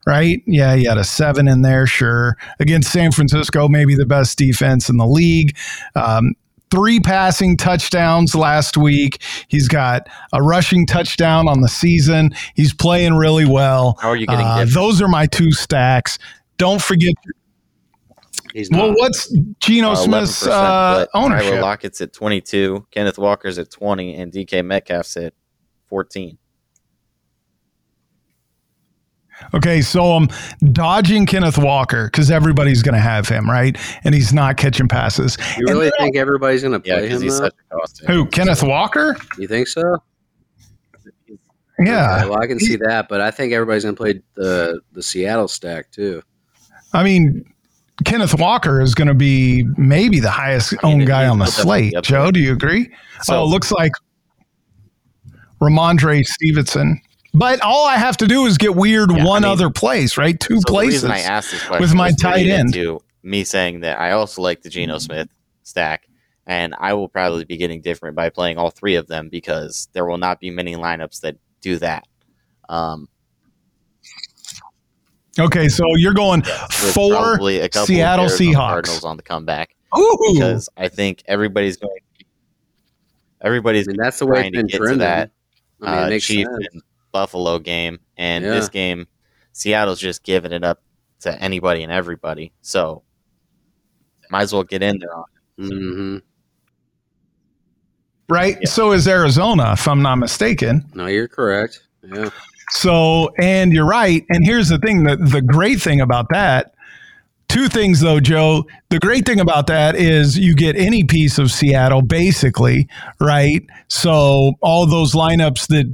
right? 0.05 0.43
Yeah, 0.45 0.75
he 0.75 0.83
had 0.83 0.97
a 0.97 1.03
seven 1.03 1.47
in 1.47 1.61
there, 1.61 1.87
sure. 1.87 2.37
Against 2.59 2.91
San 2.91 3.13
Francisco, 3.13 3.69
maybe 3.69 3.95
the 3.95 4.05
best 4.05 4.37
defense 4.37 4.89
in 4.89 4.97
the 4.97 5.07
league. 5.07 5.55
Um, 5.95 6.33
three 6.73 6.99
passing 6.99 7.55
touchdowns 7.55 8.33
last 8.33 8.77
week. 8.77 9.21
He's 9.47 9.67
got 9.67 10.07
a 10.33 10.41
rushing 10.41 10.87
touchdown 10.87 11.47
on 11.47 11.61
the 11.61 11.67
season. 11.69 12.31
He's 12.55 12.73
playing 12.73 13.13
really 13.13 13.45
well. 13.45 13.95
How 14.01 14.09
are 14.09 14.15
you 14.15 14.25
getting 14.25 14.45
Uh, 14.45 14.65
those 14.73 14.99
are 14.99 15.07
my 15.07 15.27
two 15.27 15.51
stacks. 15.51 16.17
Don't 16.57 16.81
forget. 16.81 17.13
He's 18.55 18.71
not. 18.71 18.81
Well, 18.81 18.93
what's 18.97 19.31
Geno 19.59 19.91
Uh, 19.91 19.95
Smith's 19.95 20.43
11%, 20.43 20.47
uh, 20.47 20.49
but 20.49 21.09
Tyler 21.13 21.25
ownership? 21.25 21.61
Lockett's 21.61 22.01
at 22.01 22.11
22, 22.11 22.87
Kenneth 22.89 23.19
Walker's 23.19 23.59
at 23.59 23.69
20, 23.69 24.15
and 24.15 24.31
DK 24.31 24.63
Metcalf's 24.65 25.15
at 25.17 25.33
14. 25.89 26.37
Okay, 29.53 29.81
so 29.81 30.13
I'm 30.13 30.29
dodging 30.71 31.25
Kenneth 31.25 31.57
Walker 31.57 32.05
because 32.05 32.31
everybody's 32.31 32.81
going 32.81 32.95
to 32.95 33.01
have 33.01 33.27
him, 33.27 33.49
right? 33.49 33.77
And 34.03 34.15
he's 34.15 34.33
not 34.33 34.57
catching 34.57 34.87
passes. 34.87 35.37
you 35.57 35.65
really 35.67 35.91
think 35.99 36.15
everybody's 36.15 36.61
going 36.61 36.73
to 36.73 36.79
play 36.79 37.01
because 37.01 37.21
him? 37.21 37.23
he's 37.23 37.39
though? 37.39 37.45
such 37.45 37.55
a 37.71 37.75
cost. 37.75 38.03
Who? 38.05 38.25
Kenneth 38.27 38.63
Walker? 38.63 39.15
You 39.37 39.47
think 39.47 39.67
so? 39.67 40.01
Yeah. 41.79 42.17
Okay, 42.17 42.29
well, 42.29 42.41
I 42.41 42.47
can 42.47 42.59
see 42.59 42.75
that, 42.77 43.07
but 43.09 43.19
I 43.21 43.31
think 43.31 43.51
everybody's 43.53 43.83
going 43.83 43.95
to 43.95 44.01
play 44.01 44.21
the 44.35 44.79
the 44.91 45.01
Seattle 45.01 45.47
stack 45.47 45.91
too. 45.91 46.21
I 46.93 47.03
mean, 47.03 47.43
Kenneth 48.05 48.39
Walker 48.39 48.81
is 48.81 48.93
going 48.93 49.07
to 49.07 49.13
be 49.13 49.63
maybe 49.77 50.19
the 50.19 50.29
highest 50.29 50.73
I 50.83 50.87
mean, 50.87 51.01
owned 51.01 51.07
guy 51.07 51.27
on 51.27 51.39
the 51.39 51.45
slate. 51.47 51.93
Joe, 52.03 52.31
do 52.31 52.39
you 52.39 52.53
agree? 52.53 52.89
So- 53.23 53.39
oh, 53.39 53.43
it 53.43 53.47
looks 53.47 53.71
like 53.71 53.91
Rhamondre 55.61 56.25
Stevenson. 56.25 57.01
But 57.33 57.61
all 57.61 57.87
I 57.87 57.95
have 57.97 58.17
to 58.17 58.27
do 58.27 58.45
is 58.45 58.57
get 58.57 58.75
weird 58.75 59.11
Yeah, 59.11 59.23
I 59.23 59.25
one 59.25 59.41
mean- 59.41 59.51
other 59.51 59.69
place, 59.69 60.17
right? 60.17 60.39
Two 60.39 60.55
So 60.57 60.61
the 60.67 60.71
places. 60.71 61.03
reason 61.03 61.11
I 61.11 61.19
asked 61.21 61.51
this 61.51 61.63
question 61.65 61.81
with 61.81 61.93
my 61.95 62.11
tight 62.11 62.45
end. 62.47 62.75
into 62.75 63.01
me 63.23 63.43
saying 63.43 63.79
that 63.81 63.99
I 63.99 64.11
also 64.11 64.41
like 64.41 64.61
the 64.61 64.69
Geno 64.69 64.99
Smith 64.99 65.29
stack, 65.63 66.07
and 66.45 66.75
I 66.77 66.93
will 66.93 67.07
probably 67.09 67.45
be 67.45 67.57
getting 67.57 67.81
different 67.81 68.15
by 68.15 68.29
playing 68.29 68.57
all 68.57 68.69
three 68.69 68.95
of 68.95 69.07
them 69.07 69.29
because 69.29 69.87
there 69.93 70.05
will 70.05 70.17
not 70.19 70.39
be 70.39 70.51
many 70.51 70.75
lineups 70.75 71.21
that 71.21 71.37
do 71.61 71.77
that. 71.79 72.05
Um, 72.69 73.07
okay, 75.39 75.69
so 75.69 75.85
you're 75.95 76.13
going 76.13 76.41
with 76.41 76.93
four 76.93 77.35
a 77.41 77.69
Seattle 77.71 78.25
Seahawks. 78.25 78.55
Cardinals 78.55 79.03
on 79.05 79.17
the 79.17 79.23
comeback 79.23 79.75
Ooh. 79.97 80.17
because 80.33 80.69
I 80.77 80.87
think 80.87 81.23
everybody's 81.27 81.77
going. 81.77 81.97
Everybody's 83.41 83.87
I 83.87 83.91
mean, 83.91 83.97
that's 84.01 84.19
the 84.19 84.25
way 84.27 84.41
trying 84.41 84.55
it's 84.55 84.71
to 84.73 84.79
been 84.79 84.87
get 84.87 84.91
to 84.93 84.97
that 84.99 85.31
I 85.81 86.05
mean, 86.05 86.13
uh, 86.13 86.19
Chiefs 86.19 86.49
and 86.71 86.81
Buffalo 87.13 87.59
game, 87.59 87.99
and 88.17 88.43
Yeah. 88.43 88.51
this 88.51 88.67
game, 88.67 89.07
Seattle's 89.53 90.01
just 90.01 90.23
giving 90.23 90.51
it 90.51 90.65
up 90.65 90.81
to 91.21 91.33
anybody 91.41 91.83
and 91.83 91.91
everybody. 91.93 92.51
So, 92.61 93.03
might 94.29 94.41
as 94.41 94.51
well 94.53 94.63
get 94.63 94.83
in 94.83 94.97
there. 94.99 95.15
on 95.15 95.23
it. 95.59 95.73
hmm 95.73 96.17
right? 98.29 98.57
Yeah. 98.61 98.69
So 98.69 98.91
is 98.91 99.07
Arizona, 99.07 99.73
if 99.73 99.87
I'm 99.87 100.01
not 100.01 100.15
mistaken. 100.17 100.85
No, 100.93 101.05
you're 101.07 101.27
correct. 101.27 101.83
Yeah. 102.03 102.29
So, 102.71 103.29
and 103.39 103.71
you're 103.71 103.85
right. 103.85 104.25
And 104.29 104.43
here's 104.45 104.69
the 104.69 104.79
thing 104.79 105.03
the, 105.03 105.17
the 105.17 105.41
great 105.41 105.79
thing 105.81 106.01
about 106.01 106.27
that, 106.31 106.73
two 107.47 107.67
things 107.67 107.99
though, 107.99 108.19
Joe. 108.19 108.65
The 108.89 108.99
great 108.99 109.25
thing 109.25 109.39
about 109.39 109.67
that 109.67 109.95
is 109.95 110.37
you 110.39 110.55
get 110.55 110.75
any 110.75 111.03
piece 111.03 111.37
of 111.37 111.51
Seattle 111.51 112.01
basically, 112.01 112.87
right? 113.19 113.61
So, 113.89 114.53
all 114.61 114.87
those 114.87 115.13
lineups 115.13 115.67
that, 115.67 115.93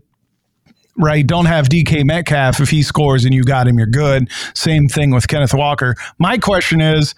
right, 1.00 1.26
don't 1.26 1.46
have 1.46 1.70
DK 1.70 2.06
Metcalf, 2.06 2.60
if 2.60 2.70
he 2.70 2.84
scores 2.84 3.26
and 3.26 3.34
you 3.34 3.44
got 3.44 3.68
him, 3.68 3.78
you're 3.78 3.88
good. 3.88 4.30
Same 4.54 4.88
thing 4.88 5.12
with 5.12 5.28
Kenneth 5.28 5.54
Walker. 5.54 5.96
My 6.20 6.38
question 6.38 6.82
is 6.82 7.16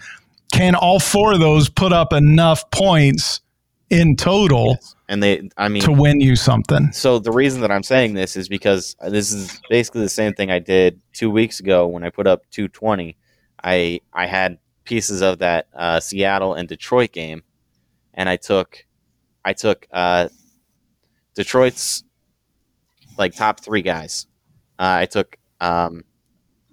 can 0.53 0.75
all 0.75 0.99
four 0.99 1.33
of 1.33 1.39
those 1.39 1.69
put 1.69 1.93
up 1.93 2.13
enough 2.13 2.69
points 2.71 3.41
in 3.89 4.15
total 4.15 4.77
And 5.07 5.21
they, 5.21 5.49
I 5.57 5.67
mean, 5.69 5.81
to 5.83 5.91
win 5.91 6.21
you 6.21 6.35
something? 6.35 6.91
so 6.91 7.19
the 7.19 7.31
reason 7.31 7.61
that 7.61 7.71
I'm 7.71 7.83
saying 7.83 8.13
this 8.13 8.35
is 8.35 8.47
because 8.47 8.95
this 9.09 9.31
is 9.31 9.59
basically 9.69 10.01
the 10.01 10.09
same 10.09 10.33
thing 10.33 10.51
I 10.51 10.59
did 10.59 11.01
two 11.13 11.29
weeks 11.29 11.59
ago 11.59 11.87
when 11.87 12.03
I 12.03 12.09
put 12.09 12.27
up 12.27 12.43
220. 12.51 13.17
I 13.63 14.01
I 14.13 14.25
had 14.25 14.57
pieces 14.83 15.21
of 15.21 15.39
that 15.39 15.67
uh, 15.73 15.99
Seattle 15.99 16.53
and 16.53 16.67
Detroit 16.67 17.11
game, 17.11 17.43
and 18.13 18.27
I 18.27 18.37
took 18.37 18.85
I 19.43 19.53
took 19.53 19.87
uh, 19.91 20.29
Detroit's 21.35 22.03
like 23.21 23.35
top 23.35 23.59
three 23.61 23.81
guys. 23.83 24.27
Uh, 24.79 24.97
I 25.01 25.05
took 25.05 25.37
um, 25.61 26.03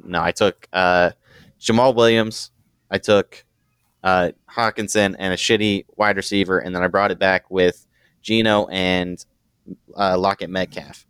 no, 0.02 0.20
I 0.22 0.32
took 0.32 0.66
uh, 0.72 1.10
Jamaal 1.60 1.94
Williams. 1.94 2.50
I 2.90 2.98
took 2.98 3.44
uh, 4.02 4.30
Hockenson 4.50 5.14
and 5.18 5.32
a 5.34 5.36
shitty 5.36 5.84
wide 5.96 6.16
receiver, 6.16 6.58
and 6.58 6.74
then 6.74 6.82
I 6.82 6.88
brought 6.88 7.10
it 7.10 7.18
back 7.18 7.50
with 7.50 7.86
Geno 8.22 8.66
and 8.68 9.24
uh, 9.96 10.16
Lockett 10.18 10.50
Metcalf, 10.50 11.06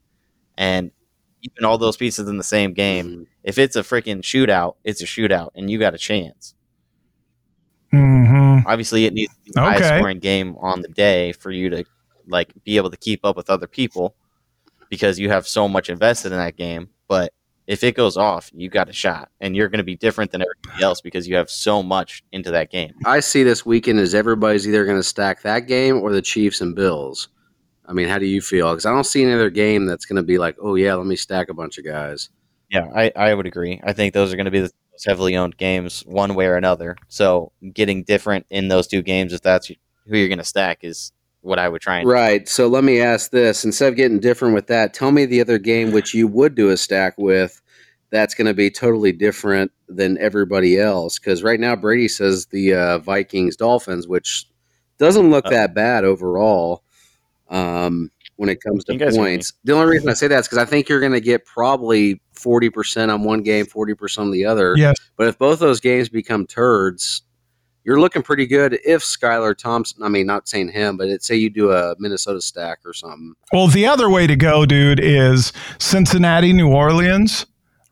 and 0.56 0.90
even 1.42 1.64
all 1.64 1.78
those 1.78 1.96
pieces 1.96 2.28
in 2.28 2.36
the 2.36 2.44
same 2.44 2.72
game. 2.74 3.06
Mhm. 3.06 3.26
If 3.44 3.58
it's 3.58 3.76
a 3.76 3.82
freaking 3.82 4.20
shootout, 4.22 4.74
it's 4.84 5.00
a 5.00 5.06
shootout, 5.06 5.50
and 5.54 5.70
you 5.70 5.78
got 5.78 5.94
a 5.94 5.98
chance. 5.98 6.54
Mm-hmm. 7.94 8.66
Obviously, 8.66 9.04
it 9.06 9.14
needs 9.14 9.32
to 9.32 9.40
be 9.52 9.52
a 9.56 9.62
Okay. 9.62 9.78
high 9.88 9.98
scoring 9.98 10.18
game 10.18 10.56
on 10.60 10.82
the 10.82 10.88
day 10.88 11.32
for 11.32 11.50
you 11.50 11.70
to 11.70 11.84
like 12.26 12.52
be 12.64 12.76
able 12.76 12.90
to 12.90 12.96
keep 12.96 13.24
up 13.24 13.36
with 13.36 13.48
other 13.48 13.66
people 13.66 14.14
because 14.90 15.18
you 15.18 15.30
have 15.30 15.46
so 15.46 15.68
much 15.68 15.90
invested 15.90 16.32
in 16.32 16.38
that 16.38 16.56
game. 16.56 16.88
But 17.08 17.32
if 17.66 17.84
it 17.84 17.94
goes 17.94 18.16
off, 18.16 18.50
you 18.54 18.70
got 18.70 18.88
a 18.88 18.92
shot, 18.94 19.28
and 19.40 19.54
you're 19.54 19.68
going 19.68 19.78
to 19.78 19.84
be 19.84 19.96
different 19.96 20.30
than 20.30 20.42
everybody 20.42 20.82
else 20.82 21.02
because 21.02 21.28
you 21.28 21.36
have 21.36 21.50
so 21.50 21.82
much 21.82 22.24
into 22.32 22.50
that 22.50 22.70
game. 22.70 22.94
I 23.04 23.20
see 23.20 23.42
this 23.42 23.66
weekend 23.66 23.98
as 24.00 24.14
everybody's 24.14 24.66
either 24.66 24.86
going 24.86 24.98
to 24.98 25.02
stack 25.02 25.42
that 25.42 25.66
game 25.66 25.98
or 25.98 26.12
the 26.12 26.22
Chiefs 26.22 26.62
and 26.62 26.74
Bills. 26.74 27.28
I 27.86 27.92
mean, 27.92 28.08
how 28.08 28.18
do 28.18 28.26
you 28.26 28.40
feel? 28.40 28.70
Because 28.70 28.86
I 28.86 28.90
don't 28.90 29.04
see 29.04 29.22
any 29.22 29.32
other 29.32 29.50
game 29.50 29.86
that's 29.86 30.06
going 30.06 30.16
to 30.16 30.22
be 30.22 30.38
like, 30.38 30.56
oh 30.60 30.74
yeah, 30.74 30.94
let 30.94 31.06
me 31.06 31.16
stack 31.16 31.48
a 31.48 31.54
bunch 31.54 31.78
of 31.78 31.84
guys. 31.84 32.30
Yeah, 32.70 32.86
I, 32.94 33.12
I 33.16 33.34
would 33.34 33.46
agree. 33.46 33.80
I 33.82 33.92
think 33.92 34.12
those 34.12 34.32
are 34.32 34.36
going 34.36 34.44
to 34.44 34.50
be 34.50 34.60
the 34.60 34.72
most 34.92 35.06
heavily 35.06 35.36
owned 35.36 35.56
games, 35.56 36.02
one 36.06 36.34
way 36.34 36.46
or 36.46 36.56
another. 36.56 36.96
So 37.08 37.52
getting 37.72 38.02
different 38.02 38.46
in 38.50 38.68
those 38.68 38.86
two 38.86 39.02
games, 39.02 39.32
if 39.32 39.40
that's 39.40 39.68
who 39.68 39.74
you're 40.16 40.28
going 40.28 40.38
to 40.38 40.44
stack, 40.44 40.80
is 40.82 41.12
what 41.48 41.58
I 41.58 41.68
would 41.68 41.80
try 41.80 41.98
and. 41.98 42.08
Right. 42.08 42.48
So 42.48 42.68
let 42.68 42.84
me 42.84 43.00
ask 43.00 43.30
this: 43.30 43.64
instead 43.64 43.88
of 43.88 43.96
getting 43.96 44.20
different 44.20 44.54
with 44.54 44.68
that, 44.68 44.94
tell 44.94 45.10
me 45.10 45.24
the 45.24 45.40
other 45.40 45.58
game 45.58 45.90
which 45.90 46.14
you 46.14 46.28
would 46.28 46.54
do 46.54 46.70
a 46.70 46.76
stack 46.76 47.14
with. 47.18 47.60
That's 48.10 48.34
going 48.34 48.46
to 48.46 48.54
be 48.54 48.70
totally 48.70 49.12
different 49.12 49.70
than 49.88 50.16
everybody 50.18 50.78
else. 50.78 51.18
Because 51.18 51.42
right 51.42 51.60
now 51.60 51.76
Brady 51.76 52.08
says 52.08 52.46
the 52.46 52.74
uh, 52.74 52.98
Vikings 52.98 53.56
Dolphins, 53.56 54.08
which 54.08 54.46
doesn't 54.98 55.30
look 55.30 55.44
Oh. 55.46 55.50
that 55.50 55.74
bad 55.74 56.04
overall. 56.04 56.84
Um, 57.50 58.10
when 58.36 58.48
it 58.48 58.60
comes 58.62 58.84
to 58.84 58.92
You 58.92 58.98
guys 59.00 59.16
are 59.16 59.20
points, 59.20 59.52
the 59.64 59.72
only 59.72 59.90
reason 59.90 60.08
I 60.08 60.12
say 60.14 60.28
that 60.28 60.38
is 60.38 60.46
because 60.46 60.58
I 60.58 60.64
think 60.64 60.88
you're 60.88 61.00
going 61.00 61.12
to 61.12 61.20
get 61.20 61.44
probably 61.44 62.20
forty 62.32 62.70
percent 62.70 63.10
on 63.10 63.24
one 63.24 63.42
game, 63.42 63.66
forty 63.66 63.94
percent 63.94 64.26
on 64.26 64.30
the 64.30 64.44
other. 64.44 64.74
Yes. 64.76 64.96
But 65.16 65.26
if 65.26 65.38
both 65.38 65.58
those 65.58 65.80
games 65.80 66.08
become 66.08 66.46
turds, 66.46 67.22
you're 67.88 67.98
looking 67.98 68.22
pretty 68.22 68.46
good 68.46 68.78
if 68.84 69.02
Skylar 69.02 69.56
Thompson, 69.56 70.02
I 70.02 70.08
mean, 70.10 70.26
not 70.26 70.46
saying 70.46 70.68
him, 70.72 70.98
but 70.98 71.08
it, 71.08 71.24
say 71.24 71.36
you 71.36 71.48
do 71.48 71.72
a 71.72 71.94
Minnesota 71.98 72.38
stack 72.42 72.80
or 72.84 72.92
something. 72.92 73.32
Well, 73.50 73.66
the 73.68 73.86
other 73.86 74.10
way 74.10 74.26
to 74.26 74.36
go, 74.36 74.66
dude, 74.66 75.00
is 75.00 75.54
Cincinnati, 75.78 76.52
New 76.52 76.68
Orleans, 76.68 77.46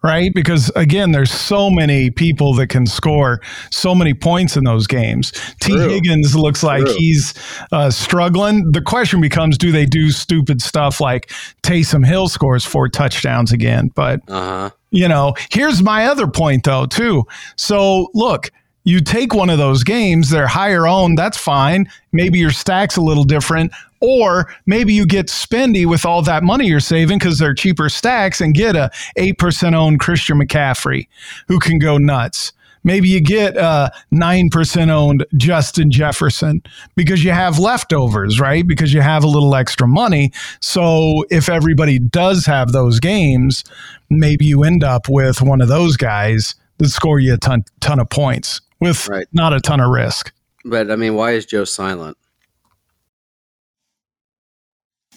right? 0.04 0.30
Because 0.34 0.70
again, 0.76 1.12
there's 1.12 1.30
so 1.30 1.70
many 1.70 2.10
people 2.10 2.52
that 2.56 2.66
can 2.66 2.84
score 2.84 3.40
so 3.70 3.94
many 3.94 4.12
points 4.12 4.54
in 4.54 4.64
those 4.64 4.86
games. 4.86 5.32
Tee 5.62 5.78
Higgins 5.78 6.36
looks 6.36 6.62
like 6.62 6.84
True. 6.84 6.94
he's 6.98 7.32
uh, 7.72 7.90
struggling. 7.90 8.70
The 8.72 8.82
question 8.82 9.22
becomes 9.22 9.56
do 9.56 9.72
they 9.72 9.86
do 9.86 10.10
stupid 10.10 10.60
stuff 10.60 11.00
like 11.00 11.30
Taysom 11.62 12.04
Hill 12.06 12.28
scores 12.28 12.66
four 12.66 12.90
touchdowns 12.90 13.50
again? 13.50 13.88
But 13.94 14.20
Uh 14.28 14.44
huh. 14.44 14.70
you 14.90 15.08
know, 15.08 15.32
here's 15.50 15.82
my 15.82 16.04
other 16.04 16.26
point 16.26 16.64
though, 16.64 16.84
too. 16.84 17.24
So 17.56 18.08
look, 18.12 18.50
you 18.86 19.00
take 19.00 19.34
one 19.34 19.50
of 19.50 19.58
those 19.58 19.82
games, 19.82 20.30
they're 20.30 20.46
higher 20.46 20.86
owned, 20.86 21.18
that's 21.18 21.36
fine. 21.36 21.90
Maybe 22.12 22.38
your 22.38 22.52
stack's 22.52 22.96
a 22.96 23.02
little 23.02 23.24
different. 23.24 23.72
Or 24.00 24.46
maybe 24.64 24.94
you 24.94 25.06
get 25.06 25.26
spendy 25.26 25.84
with 25.84 26.06
all 26.06 26.22
that 26.22 26.44
money 26.44 26.68
you're 26.68 26.80
saving 26.80 27.18
because 27.18 27.38
they're 27.38 27.54
cheaper 27.54 27.88
stacks 27.88 28.40
and 28.40 28.54
get 28.54 28.76
a 28.76 28.90
8% 29.18 29.74
owned 29.74 29.98
Christian 29.98 30.38
McCaffrey 30.38 31.08
who 31.48 31.58
can 31.58 31.80
go 31.80 31.98
nuts. 31.98 32.52
Maybe 32.84 33.08
you 33.08 33.20
get 33.20 33.56
a 33.56 33.90
9% 34.14 34.90
owned 34.90 35.26
Justin 35.36 35.90
Jefferson 35.90 36.62
because 36.94 37.24
you 37.24 37.32
have 37.32 37.58
leftovers, 37.58 38.38
right? 38.38 38.64
Because 38.64 38.92
you 38.92 39.00
have 39.00 39.24
a 39.24 39.28
little 39.28 39.56
extra 39.56 39.88
money. 39.88 40.30
So 40.60 41.24
if 41.28 41.48
everybody 41.48 41.98
does 41.98 42.46
have 42.46 42.70
those 42.70 43.00
games, 43.00 43.64
maybe 44.08 44.44
you 44.44 44.62
end 44.62 44.84
up 44.84 45.08
with 45.08 45.42
one 45.42 45.60
of 45.60 45.66
those 45.66 45.96
guys 45.96 46.54
that 46.78 46.90
score 46.90 47.18
you 47.18 47.34
a 47.34 47.38
ton, 47.38 47.64
ton 47.80 47.98
of 47.98 48.08
points 48.10 48.60
with 48.80 49.08
Right. 49.08 49.26
not 49.32 49.52
a 49.52 49.60
ton 49.60 49.80
of 49.80 49.90
risk. 49.90 50.32
But 50.64 50.90
I 50.90 50.96
mean, 50.96 51.14
why 51.14 51.32
is 51.32 51.46
Joe 51.46 51.64
silent? 51.64 52.16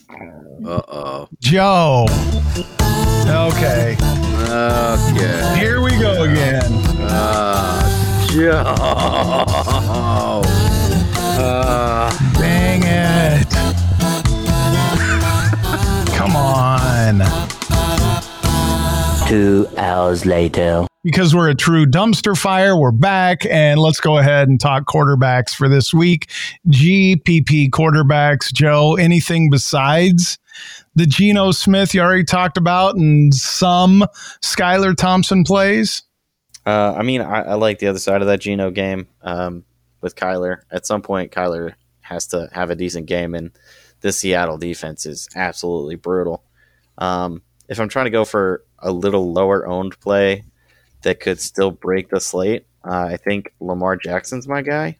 Uh 0.10 0.82
oh. 0.88 1.28
Joe. 1.39 2.06
Okay. 3.28 3.96
Okay. 4.50 5.56
Here 5.60 5.82
we 5.82 5.92
go 6.00 6.24
again. 6.24 6.63
Uh, 7.01 8.28
Joe. 8.28 8.63
Uh, 11.42 12.10
Dang 12.34 12.82
it. 12.84 13.48
Come 16.16 16.36
on. 16.36 17.22
Two 19.28 19.68
hours 19.78 20.25
later. 20.25 20.86
Because 21.10 21.34
we're 21.34 21.50
a 21.50 21.56
true 21.56 21.88
dumpster 21.88 22.38
fire, 22.38 22.78
we're 22.78 22.92
back 22.92 23.44
and 23.48 23.80
let's 23.80 24.00
go 24.00 24.20
ahead 24.20 24.48
and 24.48 24.60
talk 24.60 24.86
quarterbacks 24.86 25.56
for 25.56 25.68
this 25.68 25.92
week. 25.92 26.30
GPP 26.68 27.72
quarterbacks, 27.72 28.54
Joe, 28.54 28.96
anything 28.96 29.50
besides 29.50 30.38
the 30.94 31.08
Geno 31.08 31.50
Smith 31.50 31.96
you 31.96 32.01
already 32.01 32.25
talked 32.25 32.58
about 32.58 32.96
and 32.96 33.34
some 33.34 34.06
Skylar 34.44 34.96
Thompson 34.96 35.44
plays? 35.44 36.04
Uh, 36.63 36.94
I 36.96 37.01
mean, 37.01 37.22
I, 37.22 37.42
I 37.42 37.54
like 37.56 37.80
the 37.80 37.88
other 37.88 37.98
side 37.98 38.22
of 38.22 38.28
that 38.28 38.42
Geno 38.42 38.70
game 38.70 39.08
um, 39.24 39.66
with 40.01 40.16
Kyler. 40.16 40.58
At 40.70 40.86
some 40.86 41.01
point, 41.01 41.32
Kyler 41.32 41.74
has 42.01 42.28
to 42.28 42.50
have 42.51 42.70
a 42.70 42.75
decent 42.75 43.08
game, 43.08 43.34
and 43.34 43.50
this 44.01 44.20
Seattle 44.20 44.60
defense 44.60 45.08
is 45.08 45.28
absolutely 45.36 45.96
brutal. 45.96 46.44
Um, 47.00 47.42
if 47.68 47.80
I'm 47.80 47.89
trying 47.89 48.06
to 48.06 48.12
go 48.12 48.25
for 48.25 48.63
a 48.78 48.92
little 48.92 49.34
lower 49.34 49.66
owned 49.66 50.00
play 50.01 50.44
that 51.01 51.20
could 51.20 51.39
still 51.39 51.72
break 51.72 52.10
the 52.10 52.20
slate, 52.20 52.65
uh, 52.84 53.08
I 53.12 53.18
think 53.18 53.53
Lamar 53.60 53.96
Jackson's 53.96 54.48
my 54.48 54.62
guy. 54.62 54.98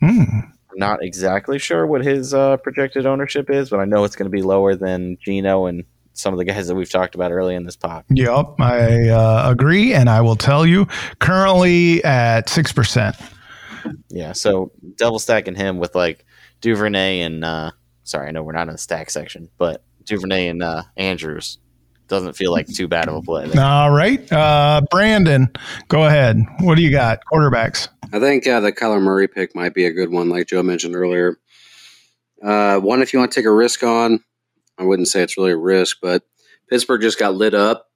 Hmm. 0.00 0.24
I'm 0.70 0.78
not 0.78 1.02
exactly 1.02 1.58
sure 1.58 1.86
what 1.86 2.04
his 2.04 2.32
uh, 2.32 2.56
projected 2.58 3.06
ownership 3.06 3.50
is, 3.50 3.70
but 3.70 3.80
I 3.80 3.84
know 3.84 4.04
it's 4.04 4.16
going 4.16 4.30
to 4.30 4.36
be 4.36 4.42
lower 4.42 4.76
than 4.76 5.18
Geno 5.24 5.66
and 5.66 5.84
some 6.12 6.32
of 6.32 6.38
the 6.38 6.44
guys 6.44 6.68
that 6.68 6.74
we've 6.74 6.90
talked 6.90 7.14
about 7.14 7.32
early 7.32 7.54
in 7.54 7.64
this 7.64 7.76
pod. 7.76 8.04
Yep, 8.10 8.60
I 8.60 9.08
uh, 9.08 9.50
agree. 9.50 9.94
And 9.94 10.08
I 10.08 10.20
will 10.20 10.36
tell 10.36 10.66
you, 10.66 10.86
currently 11.18 12.04
at 12.04 12.46
6%. 12.46 13.32
Yeah, 14.10 14.32
so 14.32 14.72
double 14.96 15.18
stacking 15.18 15.54
him 15.54 15.78
with 15.78 15.94
like 15.94 16.26
Duvernay 16.60 17.20
and 17.20 17.44
uh 17.44 17.70
sorry, 18.04 18.28
I 18.28 18.30
know 18.32 18.42
we're 18.42 18.52
not 18.52 18.68
in 18.68 18.72
the 18.72 18.78
stack 18.78 19.08
section, 19.08 19.48
but 19.56 19.82
Duvernay 20.04 20.48
and 20.48 20.62
uh 20.62 20.82
Andrews 20.96 21.58
doesn't 22.10 22.36
feel 22.36 22.52
like 22.52 22.66
too 22.66 22.88
bad 22.88 23.08
of 23.08 23.14
a 23.14 23.22
play. 23.22 23.48
there. 23.48 23.64
All 23.64 23.90
right. 23.90 24.30
Uh, 24.30 24.82
Brandon, 24.90 25.48
go 25.88 26.04
ahead. 26.04 26.36
What 26.60 26.74
do 26.76 26.82
you 26.82 26.90
got? 26.90 27.20
Quarterbacks. 27.32 27.88
I 28.12 28.18
think 28.20 28.46
uh, 28.46 28.60
the 28.60 28.72
Kyler 28.72 29.00
Murray 29.00 29.28
pick 29.28 29.54
might 29.54 29.72
be 29.72 29.86
a 29.86 29.92
good 29.92 30.10
one, 30.10 30.28
like 30.28 30.48
Joe 30.48 30.62
mentioned 30.62 30.94
earlier. 30.94 31.38
Uh, 32.42 32.78
one, 32.80 33.00
if 33.00 33.12
you 33.12 33.18
want 33.18 33.32
to 33.32 33.40
take 33.40 33.46
a 33.46 33.52
risk 33.52 33.82
on, 33.82 34.22
I 34.76 34.84
wouldn't 34.84 35.08
say 35.08 35.22
it's 35.22 35.36
really 35.36 35.52
a 35.52 35.56
risk, 35.56 35.98
but 36.02 36.22
Pittsburgh 36.68 37.00
just 37.00 37.18
got 37.18 37.34
lit 37.34 37.54
up, 37.54 37.88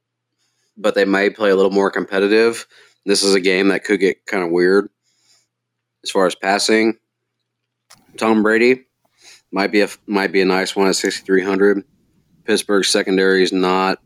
but 0.76 0.94
they 0.94 1.04
might 1.04 1.36
play 1.36 1.50
a 1.50 1.56
little 1.56 1.70
more 1.70 1.90
competitive. 1.90 2.66
This 3.06 3.22
is 3.22 3.34
a 3.34 3.40
game 3.40 3.68
that 3.68 3.84
could 3.84 4.00
get 4.00 4.24
kind 4.26 4.44
of 4.44 4.50
weird 4.50 4.88
as 6.02 6.10
far 6.10 6.26
as 6.26 6.34
passing. 6.34 6.98
Tom 8.16 8.42
Brady 8.42 8.86
might 9.50 9.72
be 9.72 9.80
a 9.80 9.88
might 10.06 10.32
be 10.32 10.40
a 10.40 10.44
nice 10.44 10.76
one 10.76 10.88
at 10.88 10.96
sixty 10.96 11.24
three 11.24 11.42
hundred. 11.42 11.82
Pittsburgh 12.44 12.84
secondary 12.84 13.42
is 13.42 13.52
not. 13.52 13.98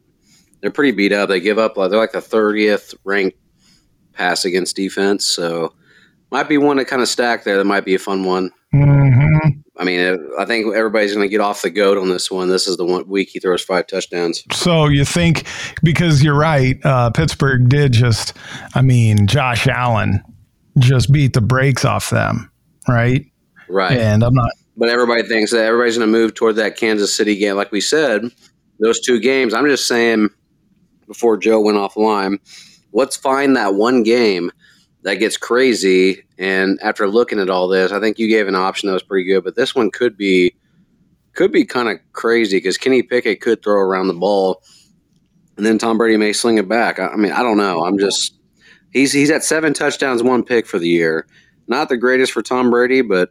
They're 0.60 0.70
pretty 0.70 0.92
beat 0.92 1.12
up. 1.12 1.28
They 1.28 1.40
give 1.40 1.58
up. 1.58 1.74
They're 1.74 1.88
like 1.88 2.12
the 2.12 2.20
thirtieth 2.20 2.94
ranked 3.04 3.38
pass 4.12 4.44
against 4.44 4.76
defense. 4.76 5.24
So 5.24 5.74
might 6.30 6.48
be 6.48 6.58
one 6.58 6.76
to 6.78 6.84
kind 6.84 7.02
of 7.02 7.08
stack 7.08 7.44
there. 7.44 7.56
That 7.56 7.64
might 7.64 7.84
be 7.84 7.94
a 7.94 7.98
fun 7.98 8.24
one. 8.24 8.50
hmm 8.72 9.36
I 9.80 9.84
mean, 9.84 10.28
I 10.36 10.44
think 10.44 10.74
everybody's 10.74 11.14
going 11.14 11.24
to 11.24 11.30
get 11.30 11.40
off 11.40 11.62
the 11.62 11.70
goat 11.70 11.98
on 11.98 12.08
this 12.08 12.32
one. 12.32 12.48
This 12.48 12.66
is 12.66 12.76
the 12.76 12.84
one 12.84 13.08
week 13.08 13.28
he 13.28 13.38
throws 13.38 13.62
five 13.62 13.86
touchdowns. 13.86 14.42
So 14.52 14.86
you 14.86 15.04
think, 15.04 15.46
because 15.84 16.20
you're 16.20 16.36
right, 16.36 16.84
uh, 16.84 17.10
Pittsburgh 17.12 17.68
did 17.68 17.92
just, 17.92 18.32
I 18.74 18.82
mean, 18.82 19.28
Josh 19.28 19.68
Allen 19.68 20.20
just 20.78 21.12
beat 21.12 21.32
the 21.32 21.40
brakes 21.40 21.84
off 21.84 22.10
them, 22.10 22.50
right? 22.88 23.24
Right. 23.68 23.96
And 23.96 24.24
I'm 24.24 24.34
not, 24.34 24.50
But 24.76 24.88
everybody 24.88 25.22
thinks 25.22 25.52
that 25.52 25.64
everybody's 25.64 25.96
going 25.96 26.10
to 26.10 26.18
move 26.18 26.34
toward 26.34 26.56
that 26.56 26.76
Kansas 26.76 27.14
City 27.14 27.36
game. 27.36 27.54
Like 27.54 27.70
we 27.70 27.80
said, 27.80 28.22
those 28.80 28.98
two 29.00 29.20
games, 29.20 29.54
I'm 29.54 29.66
just 29.66 29.86
saying 29.86 30.28
before 31.08 31.36
Joe 31.36 31.60
went 31.60 31.78
offline, 31.78 32.38
let's 32.92 33.16
find 33.16 33.56
that 33.56 33.74
one 33.74 34.04
game 34.04 34.52
that 35.02 35.16
gets 35.16 35.36
crazy. 35.36 36.24
And 36.38 36.78
after 36.82 37.08
looking 37.08 37.40
at 37.40 37.50
all 37.50 37.66
this, 37.66 37.90
I 37.90 37.98
think 37.98 38.18
you 38.18 38.28
gave 38.28 38.46
an 38.46 38.54
option 38.54 38.86
that 38.86 38.92
was 38.92 39.02
pretty 39.02 39.24
good. 39.24 39.42
But 39.42 39.56
this 39.56 39.74
one 39.74 39.90
could 39.90 40.16
be 40.16 40.54
could 41.34 41.52
be 41.52 41.64
kind 41.64 41.88
of 41.88 41.98
crazy 42.12 42.56
because 42.56 42.78
Kenny 42.78 43.02
Pickett 43.02 43.40
could 43.40 43.62
throw 43.62 43.80
around 43.80 44.08
the 44.08 44.14
ball, 44.14 44.62
and 45.56 45.64
then 45.64 45.78
Tom 45.78 45.98
Brady 45.98 46.16
may 46.16 46.32
sling 46.32 46.58
it 46.58 46.68
back. 46.68 46.98
I, 46.98 47.08
I 47.08 47.16
mean, 47.16 47.32
I 47.32 47.42
don't 47.42 47.56
know. 47.56 47.84
I'm 47.84 47.98
just 47.98 48.36
he's 48.92 49.12
he's 49.12 49.30
at 49.30 49.44
seven 49.44 49.72
touchdowns, 49.72 50.22
one 50.22 50.44
pick 50.44 50.66
for 50.66 50.78
the 50.78 50.88
year. 50.88 51.26
Not 51.68 51.88
the 51.88 51.96
greatest 51.96 52.32
for 52.32 52.42
Tom 52.42 52.70
Brady, 52.70 53.02
but 53.02 53.30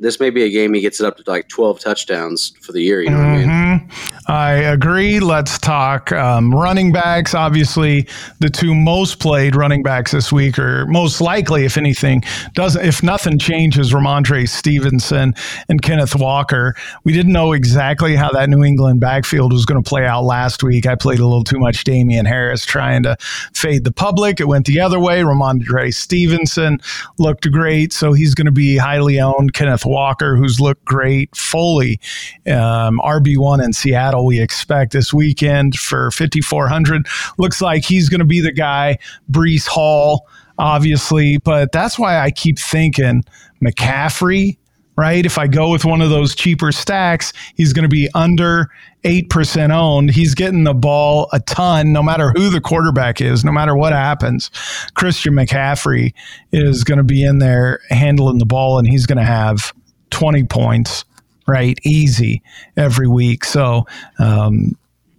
this 0.00 0.20
may 0.20 0.30
be 0.30 0.42
a 0.42 0.50
game 0.50 0.74
he 0.74 0.80
gets 0.80 1.00
it 1.00 1.06
up 1.06 1.16
to 1.16 1.24
like 1.26 1.48
12 1.48 1.80
touchdowns 1.80 2.52
for 2.60 2.72
the 2.72 2.80
year. 2.82 3.00
You 3.02 3.10
know 3.10 3.18
what 3.18 3.26
I 3.26 3.36
mean? 3.38 3.48
Mhm. 3.48 3.90
I 4.28 4.52
agree. 4.54 5.20
Let's 5.20 5.56
talk 5.58 6.10
um, 6.10 6.52
running 6.52 6.90
backs. 6.92 7.32
Obviously, 7.32 8.08
the 8.40 8.50
two 8.50 8.74
most 8.74 9.20
played 9.20 9.54
running 9.54 9.84
backs 9.84 10.10
this 10.10 10.32
week, 10.32 10.58
or 10.58 10.84
most 10.86 11.20
likely, 11.20 11.64
if 11.64 11.76
anything, 11.76 12.24
doesn't 12.54 12.84
if 12.84 13.02
nothing 13.04 13.38
changes, 13.38 13.92
Rhamondre 13.92 14.48
Stevenson 14.48 15.34
and 15.68 15.80
Kenneth 15.80 16.16
Walker. 16.16 16.74
We 17.04 17.12
didn't 17.12 17.32
know 17.32 17.52
exactly 17.52 18.16
how 18.16 18.30
that 18.32 18.50
New 18.50 18.64
England 18.64 18.98
backfield 19.00 19.52
was 19.52 19.64
going 19.64 19.80
to 19.82 19.88
play 19.88 20.04
out 20.04 20.24
last 20.24 20.62
week. 20.64 20.86
I 20.86 20.96
played 20.96 21.20
a 21.20 21.24
little 21.24 21.44
too 21.44 21.58
much 21.60 21.84
Damien 21.84 22.26
Harris 22.26 22.66
trying 22.66 23.04
to 23.04 23.16
fade 23.54 23.84
the 23.84 23.92
public. 23.92 24.40
It 24.40 24.48
went 24.48 24.66
the 24.66 24.80
other 24.80 24.98
way. 24.98 25.20
Rhamondre 25.20 25.94
Stevenson 25.94 26.80
looked 27.18 27.50
great, 27.52 27.92
so 27.92 28.12
he's 28.12 28.34
going 28.34 28.46
to 28.46 28.52
be 28.52 28.76
highly 28.76 29.20
owned. 29.20 29.52
Kenneth 29.52 29.85
Walker, 29.86 30.36
who's 30.36 30.60
looked 30.60 30.84
great. 30.84 31.34
Foley, 31.34 32.00
um, 32.46 33.00
RB1 33.04 33.64
in 33.64 33.72
Seattle, 33.72 34.26
we 34.26 34.40
expect 34.40 34.92
this 34.92 35.14
weekend 35.14 35.76
for 35.76 36.10
5,400. 36.10 37.06
Looks 37.38 37.60
like 37.62 37.84
he's 37.84 38.08
going 38.08 38.20
to 38.20 38.26
be 38.26 38.40
the 38.40 38.52
guy. 38.52 38.98
Breece 39.30 39.66
Hall, 39.66 40.28
obviously, 40.58 41.38
but 41.38 41.72
that's 41.72 41.98
why 41.98 42.18
I 42.18 42.30
keep 42.30 42.58
thinking 42.58 43.24
McCaffrey. 43.62 44.58
Right. 44.96 45.26
If 45.26 45.36
I 45.36 45.46
go 45.46 45.70
with 45.70 45.84
one 45.84 46.00
of 46.00 46.08
those 46.08 46.34
cheaper 46.34 46.72
stacks, 46.72 47.34
he's 47.54 47.74
going 47.74 47.82
to 47.82 47.88
be 47.88 48.08
under 48.14 48.70
8% 49.04 49.70
owned. 49.70 50.10
He's 50.10 50.34
getting 50.34 50.64
the 50.64 50.72
ball 50.72 51.28
a 51.32 51.40
ton, 51.40 51.92
no 51.92 52.02
matter 52.02 52.32
who 52.34 52.48
the 52.48 52.62
quarterback 52.62 53.20
is, 53.20 53.44
no 53.44 53.52
matter 53.52 53.76
what 53.76 53.92
happens. 53.92 54.50
Christian 54.94 55.34
McCaffrey 55.34 56.14
is 56.50 56.82
going 56.82 56.98
to 56.98 57.04
be 57.04 57.22
in 57.22 57.38
there 57.38 57.80
handling 57.90 58.38
the 58.38 58.46
ball, 58.46 58.78
and 58.78 58.88
he's 58.88 59.04
going 59.04 59.18
to 59.18 59.24
have 59.24 59.72
20 60.10 60.44
points, 60.44 61.04
right? 61.46 61.78
Easy 61.84 62.42
every 62.76 63.06
week. 63.06 63.44
So, 63.44 63.86
um, 64.18 64.76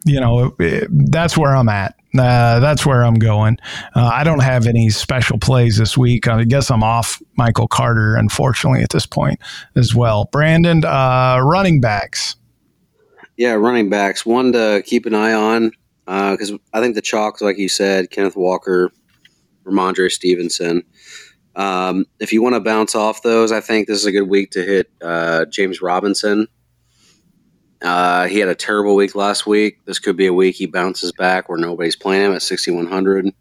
you 0.08 0.20
know, 0.20 0.56
it- 0.60 0.88
that's 1.12 1.38
where 1.38 1.56
I'm 1.56 1.70
at. 1.70 1.96
Uh, 2.17 2.60
that's 2.60 2.86
where 2.86 3.04
I'm 3.04 3.15
going. 3.15 3.58
Uh, 3.96 4.10
I 4.12 4.24
don't 4.24 4.41
have 4.41 4.65
any 4.65 4.89
special 4.89 5.38
plays 5.38 5.78
this 5.78 5.96
week. 5.98 6.28
I 6.28 6.46
guess 6.46 6.72
I'm 6.72 6.82
off 6.82 7.22
Michael 7.38 7.67
Carter, 7.67 8.15
unfortunately, 8.15 8.82
at 8.82 8.89
this 8.89 9.06
point 9.06 9.39
as 9.76 9.93
well. 9.93 10.28
Brandon, 10.32 10.84
uh, 10.84 11.39
running 11.43 11.80
backs. 11.80 12.36
Yeah, 13.36 13.54
running 13.54 13.89
backs. 13.89 14.26
One 14.26 14.52
to 14.54 14.82
keep 14.86 15.06
an 15.06 15.13
eye 15.13 15.34
on 15.34 15.72
because 16.06 16.54
I 16.74 16.80
think 16.82 16.96
the 16.96 17.02
chalks, 17.02 17.41
like 17.41 17.58
you 17.60 17.70
said, 17.70 18.10
Kenneth 18.10 18.36
Walker, 18.38 18.91
Rhamondre 19.65 20.10
Stevenson. 20.12 20.84
Um, 21.56 22.06
if 22.20 22.32
you 22.34 22.41
want 22.41 22.56
to 22.56 22.60
bounce 22.62 22.96
off 22.96 23.22
those, 23.22 23.52
I 23.52 23.60
think 23.62 23.88
this 23.88 24.00
is 24.00 24.06
a 24.06 24.12
good 24.12 24.30
week 24.30 24.52
to 24.52 24.63
hit 24.63 24.89
uh, 25.02 25.46
James 25.46 25.82
Robinson. 25.82 26.48
Uh, 27.82 28.28
he 28.28 28.40
had 28.40 28.50
a 28.50 28.56
terrible 28.56 28.96
week 28.96 29.16
last 29.16 29.46
week. 29.46 29.80
This 29.86 30.00
could 30.00 30.18
be 30.18 30.28
a 30.28 30.34
week 30.34 30.56
he 30.56 30.66
bounces 30.66 31.12
back 31.12 31.48
where 31.48 31.58
nobody's 31.58 31.96
playing 31.96 32.26
him 32.26 32.34
at 32.34 32.42
6,100. 32.42 33.34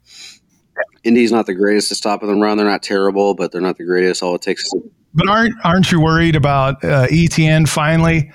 Indy's 1.03 1.31
not 1.31 1.45
the 1.45 1.55
greatest 1.55 1.91
at 1.91 1.97
stopping 1.97 2.27
the 2.27 2.35
run. 2.35 2.57
They're 2.57 2.67
not 2.67 2.83
terrible, 2.83 3.33
but 3.33 3.51
they're 3.51 3.61
not 3.61 3.77
the 3.77 3.85
greatest. 3.85 4.21
All 4.21 4.35
it 4.35 4.41
takes 4.41 4.63
is 4.63 4.73
But 5.13 5.29
aren't 5.29 5.53
aren't 5.63 5.91
you 5.91 6.01
worried 6.01 6.35
about 6.35 6.83
uh, 6.83 7.07
Etienne 7.09 7.65
finally 7.65 8.31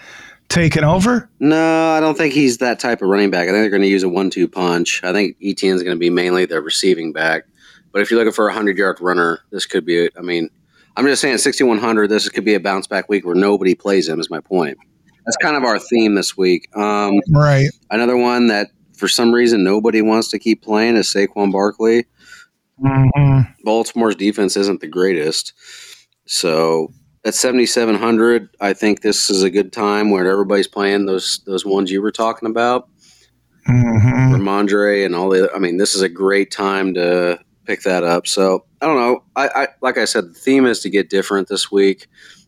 taking 0.48 0.82
over? 0.82 1.30
No, 1.38 1.90
I 1.90 2.00
don't 2.00 2.16
think 2.16 2.34
he's 2.34 2.58
that 2.58 2.80
type 2.80 3.02
of 3.02 3.08
running 3.08 3.30
back. 3.30 3.42
I 3.42 3.52
think 3.52 3.62
they're 3.62 3.70
going 3.70 3.82
to 3.82 3.88
use 3.88 4.02
a 4.02 4.08
one-two 4.08 4.48
punch. 4.48 5.02
I 5.04 5.12
think 5.12 5.36
Etienne's 5.42 5.82
going 5.82 5.96
to 5.96 6.00
be 6.00 6.10
mainly 6.10 6.46
the 6.46 6.60
receiving 6.60 7.12
back. 7.12 7.44
But 7.92 8.02
if 8.02 8.10
you're 8.10 8.18
looking 8.18 8.32
for 8.32 8.48
a 8.48 8.52
hundred 8.52 8.78
yard 8.78 8.98
runner, 9.00 9.40
this 9.50 9.66
could 9.66 9.84
be. 9.84 10.08
I 10.16 10.20
mean, 10.22 10.48
I'm 10.96 11.06
just 11.06 11.22
saying 11.22 11.38
6100. 11.38 12.08
This 12.08 12.28
could 12.28 12.44
be 12.44 12.54
a 12.54 12.60
bounce 12.60 12.86
back 12.86 13.08
week 13.08 13.24
where 13.24 13.34
nobody 13.34 13.74
plays 13.74 14.08
him. 14.08 14.18
Is 14.18 14.30
my 14.30 14.40
point. 14.40 14.78
That's 15.24 15.36
kind 15.36 15.56
of 15.56 15.64
our 15.64 15.78
theme 15.78 16.14
this 16.14 16.36
week. 16.36 16.68
Um, 16.76 17.20
Right. 17.30 17.68
another 17.90 18.16
one 18.16 18.48
that 18.48 18.68
for 18.96 19.08
some 19.08 19.32
reason 19.32 19.62
nobody 19.64 20.02
wants 20.02 20.28
to 20.28 20.38
keep 20.38 20.62
playing 20.62 20.96
is 20.96 21.06
Saquon 21.06 21.52
Barkley. 21.52 22.06
hmm 22.80 23.40
Baltimore's 23.64 24.16
defense 24.16 24.56
isn't 24.56 24.80
the 24.80 24.88
greatest. 24.88 25.52
So 26.26 26.92
at 27.24 27.34
7700, 27.34 28.48
I 28.60 28.72
think 28.72 29.02
this 29.02 29.30
is 29.30 29.42
a 29.42 29.50
good 29.50 29.72
time 29.72 30.10
where 30.10 30.26
everybody's 30.26 30.66
playing 30.68 31.06
those 31.06 31.40
those 31.46 31.64
ones 31.64 31.90
you 31.90 32.02
were 32.02 32.10
talking 32.12 32.48
about, 32.48 32.88
hmm 33.66 34.32
Rhamondre 34.34 35.04
and 35.04 35.14
all 35.14 35.28
the 35.30 35.50
I 35.54 35.58
mean, 35.58 35.76
this 35.76 35.94
is 35.94 36.02
a 36.02 36.08
great 36.08 36.50
time 36.50 36.94
to 36.94 37.38
pick 37.64 37.82
that 37.82 38.02
up. 38.02 38.26
So, 38.26 38.64
I 38.80 38.86
don't 38.86 38.96
know. 38.96 39.22
I, 39.36 39.48
I 39.54 39.68
like 39.82 39.98
I 39.98 40.04
said 40.04 40.30
the 40.30 40.34
theme 40.34 40.66
is 40.66 40.80
to 40.80 40.90
get 40.90 41.10
different 41.10 41.48
this 41.48 41.70
week. 41.70 42.06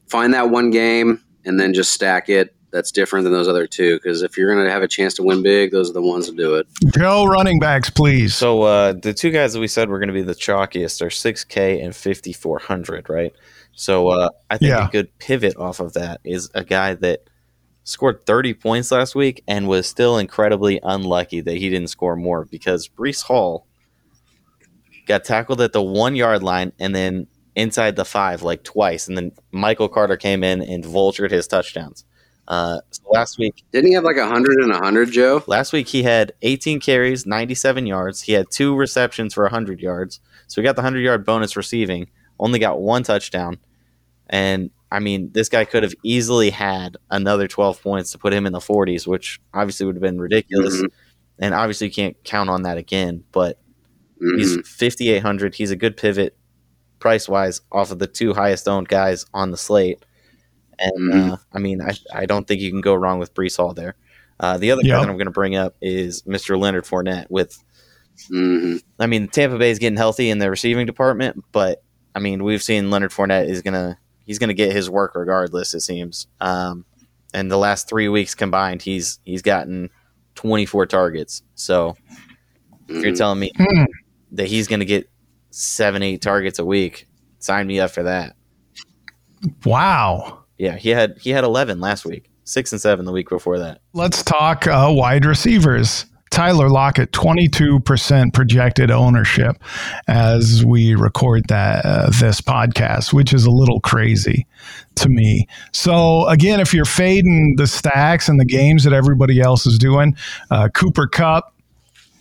Find 0.08 0.34
that 0.34 0.50
one 0.50 0.70
game 0.70 1.22
and 1.44 1.60
then 1.60 1.72
just 1.74 1.92
stack 1.92 2.28
it 2.28 2.54
that's 2.74 2.90
different 2.90 3.22
than 3.22 3.32
those 3.32 3.46
other 3.46 3.68
two 3.68 3.94
because 3.96 4.22
if 4.22 4.36
you're 4.36 4.52
going 4.52 4.66
to 4.66 4.70
have 4.70 4.82
a 4.82 4.88
chance 4.88 5.14
to 5.14 5.22
win 5.22 5.42
big, 5.44 5.70
those 5.70 5.90
are 5.90 5.92
the 5.92 6.02
ones 6.02 6.28
to 6.28 6.34
do 6.34 6.56
it. 6.56 6.66
Joe, 6.92 7.24
running 7.24 7.60
backs, 7.60 7.88
please. 7.88 8.34
So 8.34 8.62
uh, 8.62 8.94
the 8.94 9.14
two 9.14 9.30
guys 9.30 9.52
that 9.52 9.60
we 9.60 9.68
said 9.68 9.88
were 9.88 10.00
going 10.00 10.08
to 10.08 10.12
be 10.12 10.22
the 10.22 10.34
chalkiest 10.34 11.00
are 11.00 11.06
6K 11.06 11.82
and 11.84 11.94
5400, 11.94 13.08
right? 13.08 13.32
So 13.74 14.08
uh, 14.08 14.28
I 14.50 14.58
think 14.58 14.70
Yeah. 14.70 14.88
a 14.88 14.90
good 14.90 15.16
pivot 15.20 15.56
off 15.56 15.78
of 15.78 15.92
that 15.92 16.20
is 16.24 16.50
a 16.52 16.64
guy 16.64 16.94
that 16.94 17.20
scored 17.84 18.26
30 18.26 18.54
points 18.54 18.90
last 18.90 19.14
week 19.14 19.44
and 19.46 19.68
was 19.68 19.86
still 19.86 20.18
incredibly 20.18 20.80
unlucky 20.82 21.40
that 21.42 21.56
he 21.56 21.70
didn't 21.70 21.90
score 21.90 22.16
more 22.16 22.44
because 22.44 22.88
Breece 22.88 23.22
Hall 23.22 23.68
got 25.06 25.22
tackled 25.22 25.60
at 25.60 25.72
the 25.72 25.82
one 25.82 26.16
yard 26.16 26.42
line 26.42 26.72
and 26.80 26.92
then 26.92 27.28
inside 27.54 27.94
the 27.94 28.04
five 28.04 28.42
like 28.42 28.64
twice, 28.64 29.06
and 29.06 29.16
then 29.16 29.30
Michael 29.52 29.88
Carter 29.88 30.16
came 30.16 30.42
in 30.42 30.60
and 30.60 30.82
vultured 30.82 31.30
his 31.30 31.46
touchdowns. 31.46 32.04
Uh, 32.46 32.80
so 32.90 33.02
last 33.10 33.38
week, 33.38 33.64
Didn't 33.72 33.88
he 33.88 33.94
have 33.94 34.04
like 34.04 34.16
a 34.16 34.20
100 34.20 34.58
and 34.60 34.70
a 34.70 34.74
100, 34.74 35.10
Joe? 35.10 35.42
Last 35.46 35.72
week 35.72 35.88
he 35.88 36.02
had 36.02 36.32
18 36.42 36.80
carries, 36.80 37.24
97 37.26 37.86
yards. 37.86 38.22
He 38.22 38.32
had 38.32 38.50
two 38.50 38.74
receptions 38.76 39.32
for 39.34 39.44
100 39.44 39.80
yards. 39.80 40.20
So 40.46 40.60
he 40.60 40.64
got 40.64 40.76
the 40.76 40.82
100 40.82 41.00
yard 41.00 41.24
bonus 41.24 41.56
receiving, 41.56 42.08
only 42.38 42.58
got 42.58 42.80
one 42.80 43.02
touchdown. 43.02 43.58
And 44.28 44.70
I 44.92 45.00
mean, 45.00 45.30
this 45.32 45.48
guy 45.48 45.64
could 45.64 45.82
have 45.82 45.94
easily 46.02 46.50
had 46.50 46.96
another 47.10 47.48
12 47.48 47.82
points 47.82 48.12
to 48.12 48.18
put 48.18 48.32
him 48.34 48.46
in 48.46 48.52
the 48.52 48.60
40s, 48.60 49.06
which 49.06 49.40
obviously 49.52 49.86
would 49.86 49.96
have 49.96 50.02
been 50.02 50.20
ridiculous. 50.20 50.76
Mhm. 50.82 50.86
And 51.40 51.54
obviously, 51.54 51.88
you 51.88 51.92
can't 51.92 52.16
count 52.24 52.48
on 52.50 52.62
that 52.62 52.76
again. 52.78 53.24
But 53.32 53.58
Mhm. 54.22 54.38
he's 54.38 54.68
5,800. 54.68 55.54
He's 55.56 55.70
a 55.72 55.76
good 55.76 55.96
pivot 55.96 56.36
price 57.00 57.28
wise 57.28 57.60
off 57.72 57.90
of 57.90 57.98
the 57.98 58.06
two 58.06 58.34
highest 58.34 58.68
owned 58.68 58.88
guys 58.88 59.26
on 59.34 59.50
the 59.50 59.56
slate. 59.56 60.04
And 60.78 61.12
Mhm. 61.12 61.32
uh, 61.32 61.36
I 61.52 61.58
mean, 61.58 61.80
I, 61.82 61.92
I 62.12 62.26
don't 62.26 62.46
think 62.46 62.60
you 62.60 62.70
can 62.70 62.80
go 62.80 62.94
wrong 62.94 63.18
with 63.18 63.34
Breece 63.34 63.56
Hall 63.56 63.74
there. 63.74 63.94
Uh, 64.40 64.58
the 64.58 64.70
other 64.70 64.82
Yeah. 64.84 64.94
guy 64.94 65.00
that 65.02 65.08
I'm 65.10 65.16
going 65.16 65.26
to 65.26 65.30
bring 65.32 65.54
up 65.56 65.76
is 65.80 66.22
Mr. 66.22 66.58
Leonard 66.58 66.84
Fournette. 66.84 67.26
With, 67.30 67.56
Mhm. 68.30 68.82
I 68.98 69.06
mean, 69.06 69.28
Tampa 69.28 69.58
Bay 69.58 69.70
is 69.70 69.78
getting 69.78 69.96
healthy 69.96 70.30
in 70.30 70.38
their 70.38 70.50
receiving 70.50 70.86
department, 70.86 71.42
but 71.52 71.82
I 72.14 72.20
mean, 72.20 72.44
we've 72.44 72.62
seen 72.62 72.90
Leonard 72.90 73.10
Fournette 73.10 73.48
is 73.48 73.60
gonna 73.62 73.98
he's 74.26 74.38
gonna 74.38 74.54
get 74.54 74.72
his 74.72 74.88
work 74.88 75.14
regardless. 75.16 75.74
It 75.74 75.80
seems. 75.80 76.26
Um, 76.40 76.84
and 77.34 77.50
the 77.50 77.58
last 77.58 77.88
three 77.88 78.08
weeks 78.08 78.34
combined, 78.34 78.82
he's 78.82 79.18
he's 79.24 79.42
gotten 79.42 79.90
24 80.36 80.86
targets. 80.86 81.42
So 81.56 81.96
if 82.88 83.02
you're 83.02 83.12
Mhm. 83.12 83.18
telling 83.18 83.38
me 83.40 83.50
Hmm. 83.56 83.84
that 84.32 84.46
he's 84.46 84.68
gonna 84.68 84.84
get 84.84 85.08
seven, 85.50 86.02
eight 86.02 86.22
targets 86.22 86.58
a 86.60 86.64
week, 86.64 87.06
sign 87.40 87.66
me 87.66 87.80
up 87.80 87.90
for 87.90 88.04
that. 88.04 88.36
Wow. 89.64 90.43
Yeah, 90.58 90.76
he 90.76 90.90
had 90.90 91.18
he 91.18 91.30
had 91.30 91.44
11 91.44 91.80
last 91.80 92.04
week, 92.04 92.30
six 92.44 92.72
and 92.72 92.80
seven 92.80 93.04
the 93.04 93.12
week 93.12 93.28
before 93.28 93.58
that. 93.58 93.80
Let's 93.92 94.22
talk 94.22 94.66
uh, 94.66 94.88
wide 94.90 95.24
receivers. 95.24 96.06
Tyler 96.34 96.68
Lockett, 96.68 97.12
22% 97.12 98.34
projected 98.34 98.90
ownership 98.90 99.56
as 100.08 100.64
we 100.64 100.96
record 100.96 101.44
that 101.46 101.86
uh, 101.86 102.10
this 102.10 102.40
podcast, 102.40 103.12
which 103.12 103.32
is 103.32 103.46
a 103.46 103.52
little 103.52 103.78
crazy 103.78 104.44
to 104.96 105.08
me. 105.08 105.46
So 105.72 106.26
again, 106.26 106.58
if 106.58 106.74
you're 106.74 106.86
fading 106.86 107.54
the 107.56 107.68
stacks 107.68 108.28
and 108.28 108.40
the 108.40 108.44
games 108.44 108.82
that 108.82 108.92
everybody 108.92 109.40
else 109.40 109.64
is 109.64 109.78
doing, 109.78 110.16
uh, 110.50 110.70
Cooper 110.74 111.06
Kupp, 111.06 111.53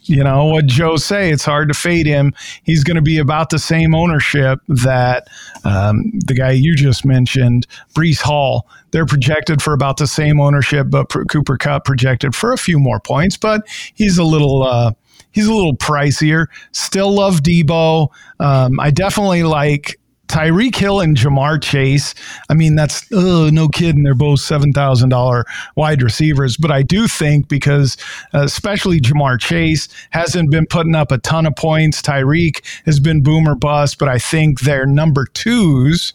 you 0.06 0.24
know 0.24 0.46
what 0.46 0.66
Joe 0.66 0.98
say. 0.98 1.32
It's 1.32 1.46
hard 1.46 1.68
to 1.70 1.74
fade 1.74 2.06
him. 2.06 2.34
He's 2.63 2.84
going 2.84 2.96
to 2.96 3.02
be 3.02 3.18
about 3.18 3.50
the 3.50 3.60
same 3.60 3.96
ownership 3.96 4.60
that 4.68 5.28
um, 5.63 6.12
the 6.26 6.34
guy 6.34 6.52
you 6.52 6.76
just 6.76 7.06
mentioned, 7.06 7.68
Breece 7.96 8.22
Hall. 8.22 8.68
They're 8.92 9.06
projected 9.06 9.62
for 9.62 9.74
about 9.74 9.98
the 9.98 10.08
same 10.08 10.39
ownership, 10.39 10.88
but 10.89 11.10
Cooper 11.30 11.58
Kupp 11.58 11.86
projected 11.86 12.36
for 12.36 12.54
a 12.54 12.58
few 12.58 12.80
more 12.80 13.00
points. 13.00 13.38
But 13.38 13.62
he's 13.94 14.18
a 14.18 14.24
little. 14.24 14.63
Uh, 14.63 14.94
He's 15.32 15.48
a 15.48 15.54
little 15.54 15.76
pricier. 15.76 16.46
Still 16.74 17.12
love 17.12 17.42
Deebo. 17.42 18.10
Um, 18.39 18.80
I 18.80 18.92
definitely 18.92 19.42
like 19.42 20.00
Tyreek 20.34 20.76
Hill 20.76 21.00
and 21.00 21.15
Ja'Marr 21.15 21.62
Chase. 21.62 22.15
I 22.50 22.56
mean, 22.56 22.76
that's 22.76 23.10
no 23.12 23.67
kidding. 23.67 24.02
They're 24.02 24.15
both 24.15 24.39
seven 24.39 24.74
thousand 24.74 25.10
dollar 25.10 25.46
wide 25.76 26.02
receivers, 26.02 26.58
but 26.58 26.72
I 26.72 26.82
do 26.82 27.08
think 27.08 27.48
because 27.48 27.98
uh, 28.34 28.41
especially 28.41 29.00
Ja'Marr 29.00 29.39
Chase 29.39 29.88
hasn't 30.10 30.50
been 30.50 30.65
putting 30.65 30.96
up 30.96 31.12
a 31.12 31.19
ton 31.19 31.46
of 31.46 31.56
points. 31.56 32.02
Tyreek 32.02 32.65
has 32.88 33.00
been 33.00 33.22
boomer 33.22 33.54
bust, 33.54 34.00
but 34.00 34.10
I 34.10 34.17
think 34.17 34.62
their 34.62 34.88
number 34.88 35.28
twos. 35.28 36.13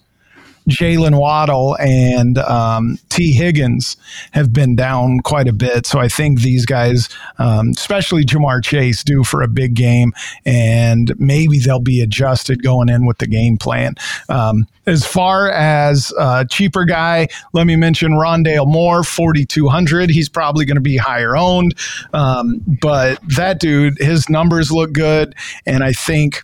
Jaylen 0.69 1.19
Waddle 1.19 1.77
and 1.81 2.39
um, 2.39 2.99
Tee 3.09 3.33
Higgins 3.33 3.97
have 4.33 4.53
been 4.53 4.77
down 4.77 5.21
quite 5.21 5.49
a 5.49 5.53
bit. 5.53 5.87
So 5.87 5.99
I 5.99 6.09
think 6.09 6.41
these 6.41 6.67
guys, 6.67 7.09
um, 7.39 7.71
especially 7.71 8.25
Ja'Marr 8.25 8.63
Chase, 8.63 9.03
do 9.03 9.25
for 9.25 9.43
a 9.43 9.49
big 9.49 9.75
game, 9.75 10.13
and 10.45 11.19
maybe 11.19 11.59
they'll 11.59 11.81
be 11.81 12.01
adjusted 12.01 12.63
going 12.63 12.89
in 12.89 13.07
with 13.07 13.19
the 13.19 13.27
game 13.27 13.57
plan. 13.57 13.95
Um, 14.29 14.67
as 14.87 15.05
far 15.05 15.51
as 15.51 16.13
uh, 16.19 16.45
cheaper 16.45 16.85
guy, 16.85 17.29
let 17.53 17.67
me 17.67 17.77
mention 17.77 18.13
Rondale 18.13 18.67
Moore, 18.67 19.05
4,200. 19.05 20.09
He's 20.09 20.29
probably 20.31 20.65
going 20.65 20.77
to 20.77 20.81
be 20.81 20.97
higher 20.97 21.37
owned, 21.37 21.75
um, 22.15 22.63
but 22.81 23.19
that 23.37 23.61
dude, 23.61 23.99
his 23.99 24.29
numbers 24.31 24.73
look 24.73 24.93
good, 24.93 25.35
and 25.67 25.85
I 25.85 25.93
think 25.93 26.43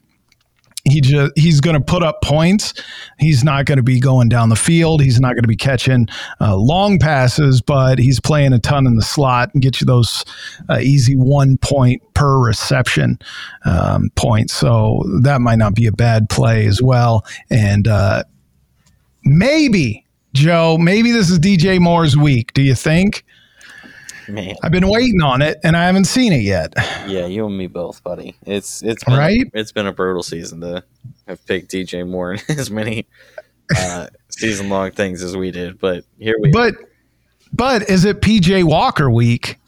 he 0.85 1.01
just 1.01 1.33
he's 1.37 1.61
going 1.61 1.75
to 1.75 1.81
put 1.81 2.03
up 2.03 2.21
points. 2.23 2.75
He's 3.19 3.43
not 3.43 3.65
going 3.65 3.79
to 3.79 3.83
be 3.83 3.99
going 3.99 4.29
down 4.29 4.51
the 4.51 4.57
field. 4.57 5.03
He's 5.03 5.19
not 5.19 5.33
going 5.33 5.43
to 5.43 5.49
be 5.49 5.57
catching 5.57 6.09
uh, 6.41 6.57
long 6.57 6.99
passes, 6.99 7.63
but 7.63 7.99
he's 7.99 8.21
playing 8.21 8.53
a 8.53 8.59
ton 8.59 8.87
in 8.87 8.97
the 8.97 9.03
slot 9.03 9.51
and 9.55 9.63
get 9.63 9.81
you 9.81 9.87
those 9.87 10.25
uh, 10.69 10.79
easy 10.79 11.17
one 11.17 11.57
point 11.57 12.03
per 12.15 12.39
reception 12.39 13.19
um, 13.65 14.11
points. 14.15 14.53
So 14.53 15.03
that 15.23 15.41
might 15.41 15.59
not 15.59 15.75
be 15.75 15.87
a 15.87 15.93
bad 15.93 16.29
play 16.29 16.67
as 16.67 16.83
well. 16.83 17.25
And 17.51 17.89
uh, 17.89 18.25
maybe 19.25 20.05
Joe, 20.35 20.77
maybe 20.79 21.13
this 21.13 21.31
is 21.31 21.39
DJ 21.39 21.81
Moore's 21.81 22.17
week. 22.17 22.53
Do 22.53 22.63
you 22.63 22.75
think? 22.75 23.25
Man, 24.29 24.55
I've 24.63 24.73
been 24.73 24.89
waiting 24.89 25.23
on 25.23 25.43
it 25.43 25.59
and 25.63 25.77
I 25.77 25.85
haven't 25.85 26.05
seen 26.07 26.33
it 26.33 26.43
yet. 26.43 26.73
yeah, 27.07 27.27
you 27.27 27.47
and 27.47 27.57
me 27.57 27.67
both, 27.67 28.03
buddy. 28.03 28.37
It's 28.47 28.83
it's 28.83 29.05
been 29.05 29.17
Right? 29.17 29.51
it's 29.53 29.73
been 29.73 29.87
a 29.87 29.93
brutal 29.93 30.23
season 30.23 30.61
to 30.63 30.85
have 31.29 31.45
picked 31.47 31.71
DJ 31.71 32.09
Moore 32.09 32.35
in 32.35 32.41
as 32.59 32.71
many 32.71 33.07
uh, 33.77 34.09
season 34.31 34.69
long 34.69 34.91
things 34.93 35.23
as 35.23 35.37
we 35.37 35.51
did, 35.51 35.79
but 35.79 36.05
here 36.19 36.35
we. 36.41 36.51
But 36.51 36.75
but 37.53 37.89
is 37.89 38.05
it 38.05 38.21
PJ 38.21 38.65
Walker 38.65 39.11
week? 39.11 39.59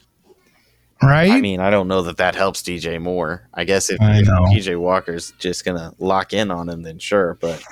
Right? 1.02 1.30
I 1.30 1.40
mean, 1.42 1.60
I 1.60 1.68
don't 1.70 1.88
know 1.88 2.02
that 2.02 2.16
that 2.16 2.34
helps 2.34 2.62
DJ 2.62 3.00
Moore. 3.00 3.48
I 3.52 3.64
guess 3.64 3.90
if, 3.90 4.00
I 4.00 4.20
if. 4.20 4.26
PJ 4.26 4.80
Walker's 4.80 5.32
just 5.38 5.64
gonna 5.64 5.92
lock 5.98 6.32
in 6.32 6.50
on 6.50 6.68
him, 6.68 6.82
then 6.82 6.98
sure. 6.98 7.34
But 7.40 7.62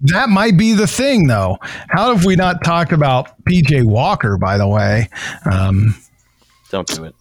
That 0.00 0.30
might 0.30 0.56
be 0.56 0.72
the 0.72 0.86
thing, 0.86 1.26
though. 1.26 1.58
How 1.90 2.14
have 2.14 2.24
we 2.24 2.36
not 2.36 2.64
talked 2.64 2.92
about 2.92 3.28
PJ 3.44 3.84
Walker, 3.84 4.38
by 4.38 4.56
the 4.56 4.66
way? 4.66 5.10
Um, 5.52 5.94
don't 6.70 6.86
do 6.88 7.04
it. 7.04 7.14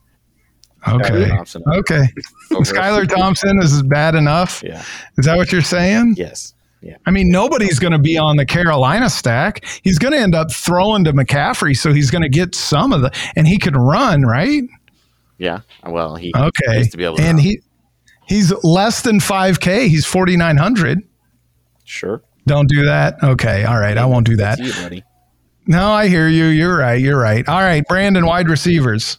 okay. 0.87 1.27
Thompson. 1.27 1.63
Okay. 1.67 2.03
Skylar 2.51 3.07
Thompson 3.07 3.59
is 3.61 3.83
bad 3.83 4.15
enough. 4.15 4.63
Yeah. 4.65 4.83
Is 5.17 5.25
that 5.25 5.35
what 5.37 5.51
you're 5.51 5.61
saying? 5.61 6.15
Yes. 6.17 6.53
Yeah. 6.81 6.95
I 7.05 7.11
mean, 7.11 7.29
nobody's 7.29 7.77
going 7.79 7.91
to 7.91 7.99
be 7.99 8.17
on 8.17 8.37
the 8.37 8.45
Carolina 8.45 9.09
stack. 9.09 9.65
He's 9.83 9.99
going 9.99 10.13
to 10.13 10.19
end 10.19 10.33
up 10.33 10.49
throwing 10.51 11.03
to 11.03 11.11
McCaffrey, 11.11 11.75
so 11.75 11.91
he's 11.91 12.09
going 12.09 12.21
to 12.21 12.29
get 12.29 12.55
some 12.55 12.93
of 12.93 13.01
the, 13.01 13.11
and 13.35 13.45
he 13.45 13.57
can 13.57 13.73
run, 13.73 14.21
right? 14.21 14.63
Yeah. 15.37 15.59
Well, 15.85 16.15
he 16.15 16.31
Okay. 16.35 16.77
needs 16.77 16.91
to 16.91 16.97
be 16.97 17.03
able 17.03 17.17
to. 17.17 17.23
and 17.23 17.39
he 17.41 17.59
he's 18.27 18.53
less 18.63 19.01
than 19.01 19.19
5K. 19.19 19.87
He's 19.89 20.05
4,900. 20.05 20.99
sure. 21.83 22.21
Don't 22.47 22.67
do 22.69 22.83
that. 22.85 23.21
Okay. 23.21 23.63
All 23.65 23.79
right. 23.79 23.97
I 23.97 24.05
won't 24.05 24.25
do 24.25 24.35
that. 24.37 24.57
You, 24.59 24.71
buddy. 24.73 25.03
No, 25.67 25.91
I 25.91 26.07
hear 26.07 26.27
you. 26.27 26.45
You're 26.45 26.77
right. 26.77 26.99
You're 26.99 27.19
right. 27.19 27.47
All 27.47 27.59
right. 27.61 27.83
Brandon, 27.87 28.25
wide 28.25 28.49
receivers. 28.49 29.17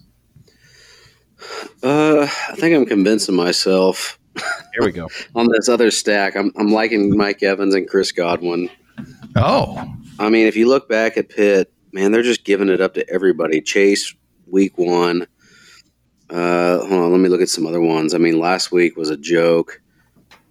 Uh, 1.82 2.22
I 2.22 2.54
think 2.56 2.74
I'm 2.74 2.86
convincing 2.86 3.34
myself. 3.34 4.18
Here 4.36 4.84
we 4.84 4.92
go. 4.92 5.08
on 5.34 5.48
this 5.50 5.68
other 5.68 5.90
stack. 5.90 6.36
I'm 6.36 6.52
I'm 6.56 6.72
liking 6.72 7.16
Mike 7.16 7.42
Evans 7.42 7.74
and 7.74 7.88
Chris 7.88 8.12
Godwin. 8.12 8.70
Oh, 9.36 9.94
I 10.18 10.28
mean, 10.28 10.46
if 10.46 10.56
you 10.56 10.68
look 10.68 10.88
back 10.88 11.16
at 11.16 11.28
Pitt, 11.28 11.72
man, 11.92 12.12
they're 12.12 12.22
just 12.22 12.44
giving 12.44 12.68
it 12.68 12.80
up 12.80 12.94
to 12.94 13.08
everybody. 13.08 13.60
Chase, 13.60 14.14
week 14.46 14.76
one. 14.76 15.26
Uh, 16.28 16.78
hold 16.78 16.92
on, 16.92 17.12
let 17.12 17.20
me 17.20 17.28
look 17.28 17.40
at 17.40 17.48
some 17.48 17.66
other 17.66 17.80
ones. 17.80 18.14
I 18.14 18.18
mean, 18.18 18.38
last 18.38 18.70
week 18.70 18.96
was 18.96 19.10
a 19.10 19.16
joke. 19.16 19.80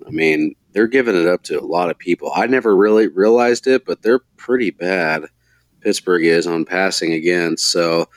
I 0.05 0.09
mean, 0.09 0.55
they're 0.73 0.87
giving 0.87 1.15
it 1.15 1.27
up 1.27 1.43
to 1.43 1.59
a 1.59 1.63
lot 1.63 1.89
of 1.89 1.97
people. 1.97 2.31
I 2.35 2.47
never 2.47 2.75
really 2.75 3.07
realized 3.07 3.67
it, 3.67 3.85
but 3.85 4.01
they're 4.01 4.19
pretty 4.37 4.71
bad. 4.71 5.25
Pittsburgh 5.81 6.25
is 6.25 6.47
on 6.47 6.65
passing 6.65 7.13
against. 7.13 7.71
So 7.71 8.09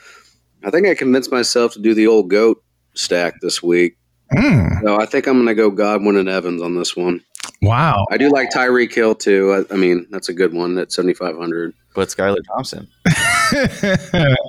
I 0.65 0.69
think 0.71 0.87
I 0.87 0.95
convinced 0.95 1.31
myself 1.31 1.73
to 1.73 1.79
do 1.81 1.93
the 1.93 2.07
old 2.07 2.29
goat 2.29 2.63
stack 2.93 3.35
this 3.41 3.61
week. 3.63 3.97
Hmm. 4.31 4.67
So 4.83 4.99
I 4.99 5.05
think 5.05 5.27
I'm 5.27 5.35
going 5.35 5.47
to 5.47 5.55
go 5.55 5.69
Godwin 5.69 6.17
and 6.17 6.29
Evans 6.29 6.61
on 6.61 6.75
this 6.75 6.95
one. 6.95 7.21
wow. 7.61 8.05
I 8.11 8.17
do 8.17 8.29
like 8.31 8.49
Tyreek 8.49 8.93
Hill 8.93 9.15
too. 9.15 9.65
I, 9.69 9.73
I 9.73 9.77
mean, 9.77 10.07
that's 10.09 10.29
a 10.29 10.33
good 10.33 10.53
one 10.53 10.77
at 10.77 10.91
7,500. 10.91 11.73
But 11.95 12.07
Skylar 12.09 12.37
Thompson. 12.47 12.87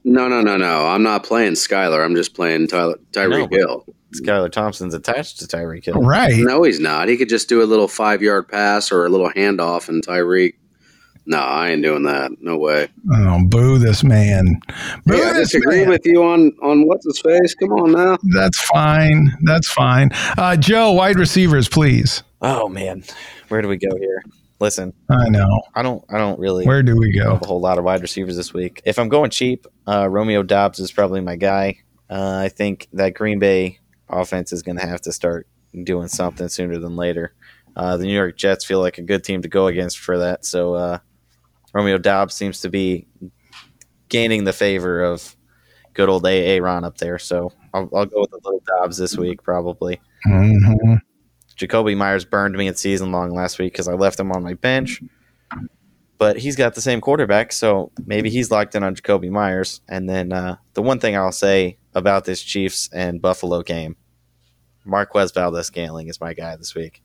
No, 0.04 0.28
no, 0.28 0.40
no, 0.40 0.56
no. 0.56 0.86
I'm 0.86 1.02
not 1.02 1.24
playing 1.24 1.52
Skylar. 1.54 2.04
I'm 2.04 2.14
just 2.14 2.34
playing 2.34 2.68
Tyler, 2.68 2.96
No, 3.14 3.20
Tyreek 3.28 3.50
but- 3.50 3.58
Hill. 3.58 3.86
Skylar 4.14 4.50
Thompson's 4.50 4.94
attached 4.94 5.40
to 5.40 5.46
Tyreek 5.46 5.84
Hill. 5.84 5.94
right. 6.00 6.32
No, 6.36 6.62
he's 6.62 6.78
not. 6.78 7.08
He 7.08 7.16
could 7.16 7.28
just 7.28 7.48
do 7.48 7.62
a 7.62 7.66
little 7.66 7.88
five 7.88 8.22
yard 8.22 8.48
pass 8.48 8.92
or 8.92 9.04
a 9.04 9.08
little 9.08 9.28
handoff, 9.30 9.88
and 9.88 10.06
Tyreek. 10.06 10.54
No, 11.26 11.38
I 11.38 11.70
ain't 11.70 11.82
doing 11.82 12.02
that. 12.02 12.32
No 12.40 12.58
way. 12.58 12.88
Oh, 13.10 13.40
boo 13.46 13.78
this 13.78 14.04
man. 14.04 14.60
Boo 15.06 15.14
Hey, 15.16 15.22
I 15.30 15.32
disagree 15.32 15.80
man. 15.80 15.88
with 15.88 16.04
you 16.04 16.22
on 16.22 16.52
on 16.62 16.86
what's 16.86 17.06
his 17.06 17.18
face. 17.20 17.54
Come 17.54 17.72
on 17.72 17.92
now. 17.92 18.18
That's 18.34 18.60
fine. 18.60 19.32
That's 19.42 19.68
fine. 19.72 20.10
Uh, 20.36 20.56
Joe, 20.56 20.92
wide 20.92 21.18
receivers, 21.18 21.68
please. 21.68 22.22
Oh 22.42 22.68
man, 22.68 23.04
where 23.48 23.62
do 23.62 23.68
we 23.68 23.78
go 23.78 23.96
here? 23.98 24.22
Listen, 24.60 24.92
I 25.10 25.28
know. 25.30 25.62
I 25.74 25.82
don't, 25.82 26.04
I 26.10 26.18
don't 26.18 26.38
really 26.38 26.64
Where 26.66 26.82
do 26.82 26.96
we 26.96 27.12
go? 27.12 27.32
have 27.32 27.42
a 27.42 27.46
whole 27.46 27.60
lot 27.60 27.76
of 27.78 27.84
wide 27.84 28.02
receivers 28.02 28.36
this 28.36 28.52
week. 28.54 28.80
If 28.84 28.98
I'm 28.98 29.08
going 29.08 29.30
cheap, 29.30 29.66
uh, 29.88 30.08
Romeo 30.08 30.42
Doubs 30.42 30.78
is 30.78 30.92
probably 30.92 31.20
my 31.20 31.36
guy. 31.36 31.78
Uh, 32.08 32.42
I 32.44 32.48
think 32.50 32.88
that 32.92 33.14
Green 33.14 33.38
Bay 33.38 33.80
offense 34.08 34.52
is 34.52 34.62
going 34.62 34.78
to 34.78 34.86
have 34.86 35.00
to 35.02 35.12
start 35.12 35.48
doing 35.82 36.08
something 36.08 36.48
sooner 36.48 36.78
than 36.78 36.96
later. 36.96 37.34
Uh, 37.74 37.96
the 37.96 38.04
New 38.04 38.14
York 38.14 38.36
Jets 38.36 38.64
feel 38.64 38.80
like 38.80 38.98
a 38.98 39.02
good 39.02 39.24
team 39.24 39.42
to 39.42 39.48
go 39.48 39.66
against 39.66 39.98
for 39.98 40.18
that. 40.18 40.44
So 40.44 40.74
uh, 40.74 40.98
Romeo 41.74 41.98
Doubs 41.98 42.34
seems 42.34 42.60
to 42.60 42.70
be 42.70 43.06
gaining 44.08 44.44
the 44.44 44.52
favor 44.52 45.02
of 45.02 45.36
good 45.92 46.08
old 46.08 46.24
AA 46.26 46.58
Ron 46.60 46.84
up 46.84 46.98
there. 46.98 47.18
So 47.18 47.52
I'll, 47.74 47.88
I'll 47.94 48.06
go 48.06 48.20
with 48.20 48.30
the 48.30 48.40
little 48.44 48.62
Doubs 48.66 48.96
this 48.96 49.16
week 49.16 49.42
probably. 49.42 50.00
Mhm. 50.26 51.00
Jakobi 51.58 51.96
Meyers 51.96 52.24
burned 52.24 52.56
me 52.56 52.66
at 52.68 52.78
season 52.78 53.12
long 53.12 53.30
last 53.34 53.58
week 53.58 53.72
because 53.72 53.88
I 53.88 53.92
left 53.94 54.18
him 54.18 54.32
on 54.32 54.42
my 54.42 54.54
bench. 54.54 55.02
But 56.18 56.38
he's 56.38 56.56
got 56.56 56.74
the 56.74 56.80
same 56.80 57.00
quarterback, 57.00 57.52
so 57.52 57.90
maybe 58.06 58.30
he's 58.30 58.50
locked 58.50 58.74
in 58.74 58.82
on 58.84 58.94
Jakobi 58.94 59.30
Meyers. 59.30 59.80
And 59.88 60.08
then 60.08 60.32
uh, 60.32 60.56
the 60.74 60.82
one 60.82 60.98
thing 61.00 61.16
I'll 61.16 61.32
say 61.32 61.76
about 61.94 62.24
this 62.24 62.40
Chiefs 62.42 62.88
and 62.92 63.20
Buffalo 63.20 63.62
game, 63.62 63.96
Marquez 64.84 65.32
Valdes-Scantling 65.32 66.08
is 66.08 66.20
my 66.20 66.32
guy 66.34 66.56
this 66.56 66.74
week. 66.74 67.02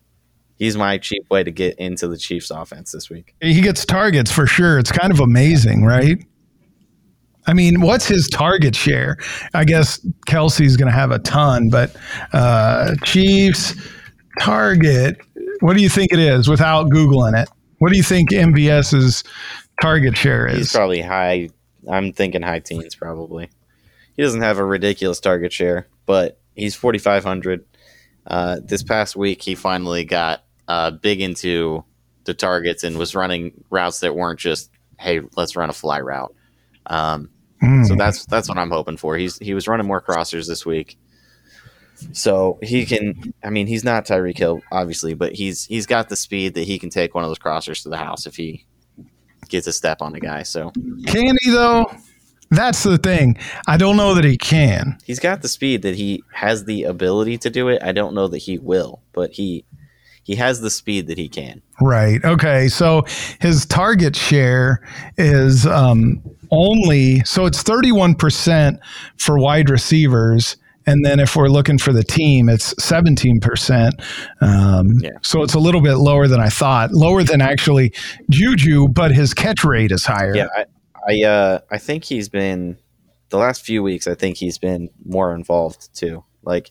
He's 0.59 0.75
my 0.75 0.97
cheap 0.97 1.23
way 1.31 1.43
to 1.43 1.51
get 1.51 1.79
into 1.79 2.07
the 2.09 2.17
Chiefs 2.17 2.51
offense 2.51 2.91
this 2.91 3.09
week. 3.09 3.33
He 3.41 3.61
gets 3.61 3.85
targets 3.85 4.29
for 4.29 4.45
sure. 4.45 4.77
It's 4.77 4.91
kind 4.91 5.11
of 5.11 5.21
amazing, 5.21 5.85
right? 5.85 6.21
I 7.47 7.53
mean, 7.53 7.79
what's 7.79 8.05
his 8.07 8.27
target 8.27 8.75
share? 8.75 9.17
I 9.53 9.63
guess 9.63 10.05
Kelce's 10.27 10.75
going 10.75 10.91
to 10.91 10.93
have 10.93 11.11
a 11.11 11.19
ton, 11.19 11.69
but 11.69 11.95
uh, 12.33 12.95
Chiefs 13.05 13.73
target. 14.41 15.17
What 15.61 15.77
do 15.77 15.81
you 15.81 15.89
think 15.89 16.11
it 16.11 16.19
is 16.19 16.49
without 16.49 16.89
Googling 16.89 17.41
it? 17.41 17.49
What 17.79 17.91
do 17.91 17.97
you 17.97 18.03
think 18.03 18.29
MVS's 18.31 19.23
target 19.81 20.17
share 20.17 20.45
is? 20.45 20.57
He's 20.57 20.73
probably 20.73 21.01
high. 21.01 21.49
I'm 21.89 22.11
thinking 22.11 22.41
high 22.41 22.59
teens 22.59 22.95
probably. 22.95 23.49
He 24.17 24.23
doesn't 24.23 24.41
have 24.41 24.57
a 24.57 24.65
ridiculous 24.65 25.21
target 25.21 25.53
share, 25.53 25.87
but 26.05 26.39
he's 26.53 26.75
4,500. 26.75 27.65
Uh, 28.27 28.57
this 28.61 28.83
past 28.83 29.15
week, 29.15 29.41
he 29.41 29.55
finally 29.55 30.03
got 30.03 30.43
uh, 30.69 30.91
big 30.91 31.19
into 31.19 31.83
the 32.23 32.33
targets 32.33 32.85
and 32.85 32.97
was 32.97 33.13
running 33.15 33.51
routes 33.69 33.99
that 33.99 34.15
weren't 34.15 34.39
just, 34.39 34.69
hey, 34.99 35.19
let's 35.35 35.57
run 35.57 35.69
a 35.69 35.73
fly 35.73 35.99
route. 35.99 36.33
Um, 36.85 37.29
Hmm. 37.61 37.83
so 37.83 37.95
that's 37.95 38.25
that's 38.27 38.47
what 38.47 38.57
I'm 38.57 38.71
hoping 38.71 38.95
for. 38.95 39.17
He's 39.17 39.37
he 39.39 39.53
was 39.53 39.67
running 39.67 39.85
more 39.85 40.01
crossers 40.01 40.47
this 40.47 40.65
week, 40.65 40.97
so 42.13 42.57
he 42.63 42.85
can. 42.85 43.33
I 43.43 43.49
mean, 43.49 43.67
he's 43.67 43.83
not 43.83 44.05
Tyreek 44.05 44.37
Hill, 44.37 44.61
obviously, 44.71 45.13
but 45.13 45.33
he's 45.35 45.65
he's 45.65 45.85
got 45.85 46.07
the 46.07 46.15
speed 46.15 46.53
that 46.53 46.63
he 46.63 46.79
can 46.79 46.89
take 46.89 47.13
one 47.13 47.25
of 47.25 47.29
those 47.29 47.37
crossers 47.39 47.83
to 47.83 47.89
the 47.89 47.97
house 47.97 48.25
if 48.25 48.37
he 48.37 48.65
gets 49.49 49.67
a 49.67 49.73
step 49.73 50.01
on 50.01 50.13
the 50.13 50.21
guy. 50.21 50.43
So 50.43 50.71
Can 51.07 51.35
he 51.41 51.51
though? 51.51 51.91
That's 52.51 52.81
the 52.83 52.97
thing. 52.97 53.37
I 53.67 53.75
don't 53.77 53.97
know 53.97 54.13
that 54.15 54.23
he 54.23 54.37
can. 54.37 54.97
he's 55.05 55.19
got 55.19 55.41
the 55.41 55.49
speed 55.49 55.81
that 55.81 55.95
he 55.95 56.23
has 56.33 56.63
the 56.65 56.83
ability 56.85 57.37
to 57.39 57.49
do 57.49 57.67
it. 57.67 57.83
I 57.83 57.91
don't 57.91 58.15
know 58.15 58.27
that 58.29 58.37
he 58.39 58.57
will, 58.57 59.01
but 59.11 59.33
he 59.33 59.65
he 60.29 60.35
has 60.35 60.61
the 60.61 60.69
speed 60.69 61.07
that 61.07 61.17
he 61.17 61.27
can. 61.27 61.59
Right. 61.81 62.23
Okay. 62.23 62.67
So 62.67 63.03
his 63.41 63.65
target 63.65 64.15
share 64.15 64.79
is 65.17 65.65
um, 65.65 66.21
only 66.51 67.21
so 67.21 67.47
it's 67.47 67.63
thirty 67.63 67.91
one 67.91 68.13
percent 68.13 68.79
for 69.17 69.39
wide 69.39 69.71
receivers, 69.71 70.55
and 70.85 71.03
then 71.03 71.19
if 71.19 71.35
we're 71.35 71.47
looking 71.47 71.79
for 71.79 71.91
the 71.91 72.03
team, 72.03 72.47
it's 72.47 72.75
seventeen 72.77 73.39
percent. 73.39 73.95
Um, 74.39 74.99
Yeah. 75.01 75.17
So 75.23 75.41
it's 75.41 75.55
a 75.55 75.59
little 75.59 75.81
bit 75.81 75.95
lower 75.95 76.27
than 76.27 76.39
I 76.39 76.49
thought. 76.49 76.91
Lower 76.91 77.23
than 77.23 77.41
actually 77.41 77.91
Juju, 78.29 78.89
but 78.89 79.11
his 79.11 79.33
catch 79.33 79.63
rate 79.63 79.91
is 79.91 80.05
higher. 80.05 80.35
Yeah, 80.35 80.47
I 80.55 80.65
I 81.07 81.23
uh 81.23 81.59
I 81.71 81.79
think 81.79 82.03
he's 82.03 82.29
been 82.29 82.77
the 83.29 83.39
last 83.39 83.65
few 83.65 83.81
weeks. 83.81 84.05
I 84.05 84.13
think 84.13 84.37
he's 84.37 84.59
been 84.59 84.91
more 85.03 85.33
involved 85.33 85.89
too, 85.95 86.23
like 86.43 86.69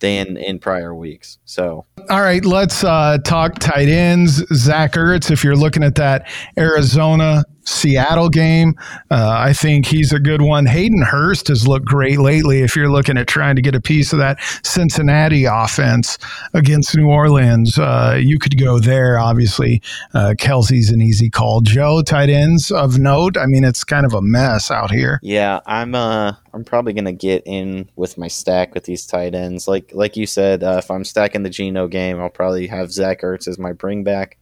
than 0.00 0.36
in 0.36 0.58
prior 0.58 0.94
weeks. 0.94 1.38
So 1.44 1.86
All 2.08 2.22
right, 2.22 2.44
let's 2.44 2.82
uh, 2.82 3.18
talk 3.24 3.58
tight 3.58 3.88
ends. 3.88 4.44
Zach 4.54 4.92
Ertz, 4.92 5.30
if 5.30 5.44
you're 5.44 5.56
looking 5.56 5.84
at 5.84 5.94
that 5.96 6.28
Arizona 6.58 7.44
Seattle 7.70 8.28
game, 8.28 8.74
uh, 9.10 9.30
I 9.38 9.52
think 9.52 9.86
he's 9.86 10.12
a 10.12 10.18
good 10.18 10.42
one. 10.42 10.66
Hayden 10.66 11.02
Hurst 11.02 11.48
has 11.48 11.66
looked 11.66 11.86
great 11.86 12.18
lately. 12.18 12.62
If 12.62 12.76
you're 12.76 12.90
looking 12.90 13.16
at 13.16 13.26
trying 13.26 13.56
to 13.56 13.62
get 13.62 13.74
a 13.74 13.80
piece 13.80 14.12
of 14.12 14.18
that 14.18 14.40
Cincinnati 14.62 15.44
offense 15.44 16.18
against 16.54 16.96
New 16.96 17.08
Orleans, 17.08 17.78
uh, 17.78 18.18
you 18.20 18.38
could 18.38 18.58
go 18.58 18.78
there. 18.78 19.18
Obviously, 19.18 19.82
uh, 20.14 20.34
Kelce's 20.38 20.90
an 20.90 21.00
easy 21.00 21.30
call. 21.30 21.60
Joe, 21.60 22.02
tight 22.02 22.28
ends 22.28 22.70
of 22.70 22.98
note. 22.98 23.36
I 23.36 23.46
mean, 23.46 23.64
it's 23.64 23.84
kind 23.84 24.04
of 24.04 24.14
a 24.14 24.22
mess 24.22 24.70
out 24.70 24.90
here. 24.90 25.20
yeah, 25.22 25.60
I'm 25.66 25.94
uh 25.94 26.32
I'm 26.52 26.64
probably 26.64 26.92
gonna 26.92 27.12
get 27.12 27.42
in 27.46 27.88
with 27.96 28.18
my 28.18 28.28
stack 28.28 28.74
with 28.74 28.84
these 28.84 29.06
tight 29.06 29.34
ends. 29.34 29.68
Like 29.68 29.90
like 29.94 30.16
you 30.16 30.26
said, 30.26 30.62
uh, 30.62 30.76
if 30.78 30.90
I'm 30.90 31.04
stacking 31.04 31.42
the 31.42 31.50
Geno 31.50 31.86
game, 31.86 32.20
I'll 32.20 32.30
probably 32.30 32.66
have 32.66 32.92
Zach 32.92 33.22
Ertz 33.22 33.46
as 33.46 33.58
my 33.58 33.72
bring 33.72 34.02
back. 34.04 34.36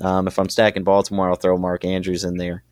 Um, 0.00 0.26
if 0.26 0.38
I'm 0.38 0.48
stacking 0.48 0.84
Baltimore, 0.84 1.28
I'll 1.28 1.36
throw 1.36 1.56
Mark 1.56 1.84
Andrews 1.84 2.24
in 2.24 2.36
there. 2.36 2.64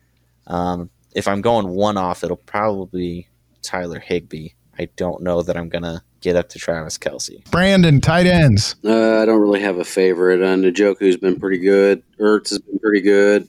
Um, 0.47 0.91
if 1.15 1.29
I'm 1.29 1.41
going 1.41 1.69
one 1.69 1.97
off, 1.97 2.25
it'll 2.25 2.37
probably 2.37 2.99
be 2.99 3.29
Tyler 3.63 3.99
Higbee. 3.99 4.51
I 4.79 4.89
don't 4.97 5.23
know 5.23 5.43
that 5.43 5.57
I'm 5.57 5.69
gonna 5.69 6.03
get 6.21 6.37
up 6.37 6.49
to 6.51 6.59
Travis 6.59 6.99
Kelce. 6.99 7.45
Brandon, 7.51 8.01
tight 8.01 8.27
ends. 8.27 8.77
Uh, 8.85 9.19
I 9.19 9.27
don't 9.27 9.41
really 9.41 9.61
have 9.61 9.79
a 9.79 9.85
favorite. 9.85 10.43
Uh, 10.43 10.57
Njoku's 10.57 11.17
been 11.17 11.39
pretty 11.39 11.59
good. 11.59 12.03
Ertz 12.19 12.51
has 12.51 12.59
been 12.59 12.79
pretty 12.79 13.01
good. 13.01 13.49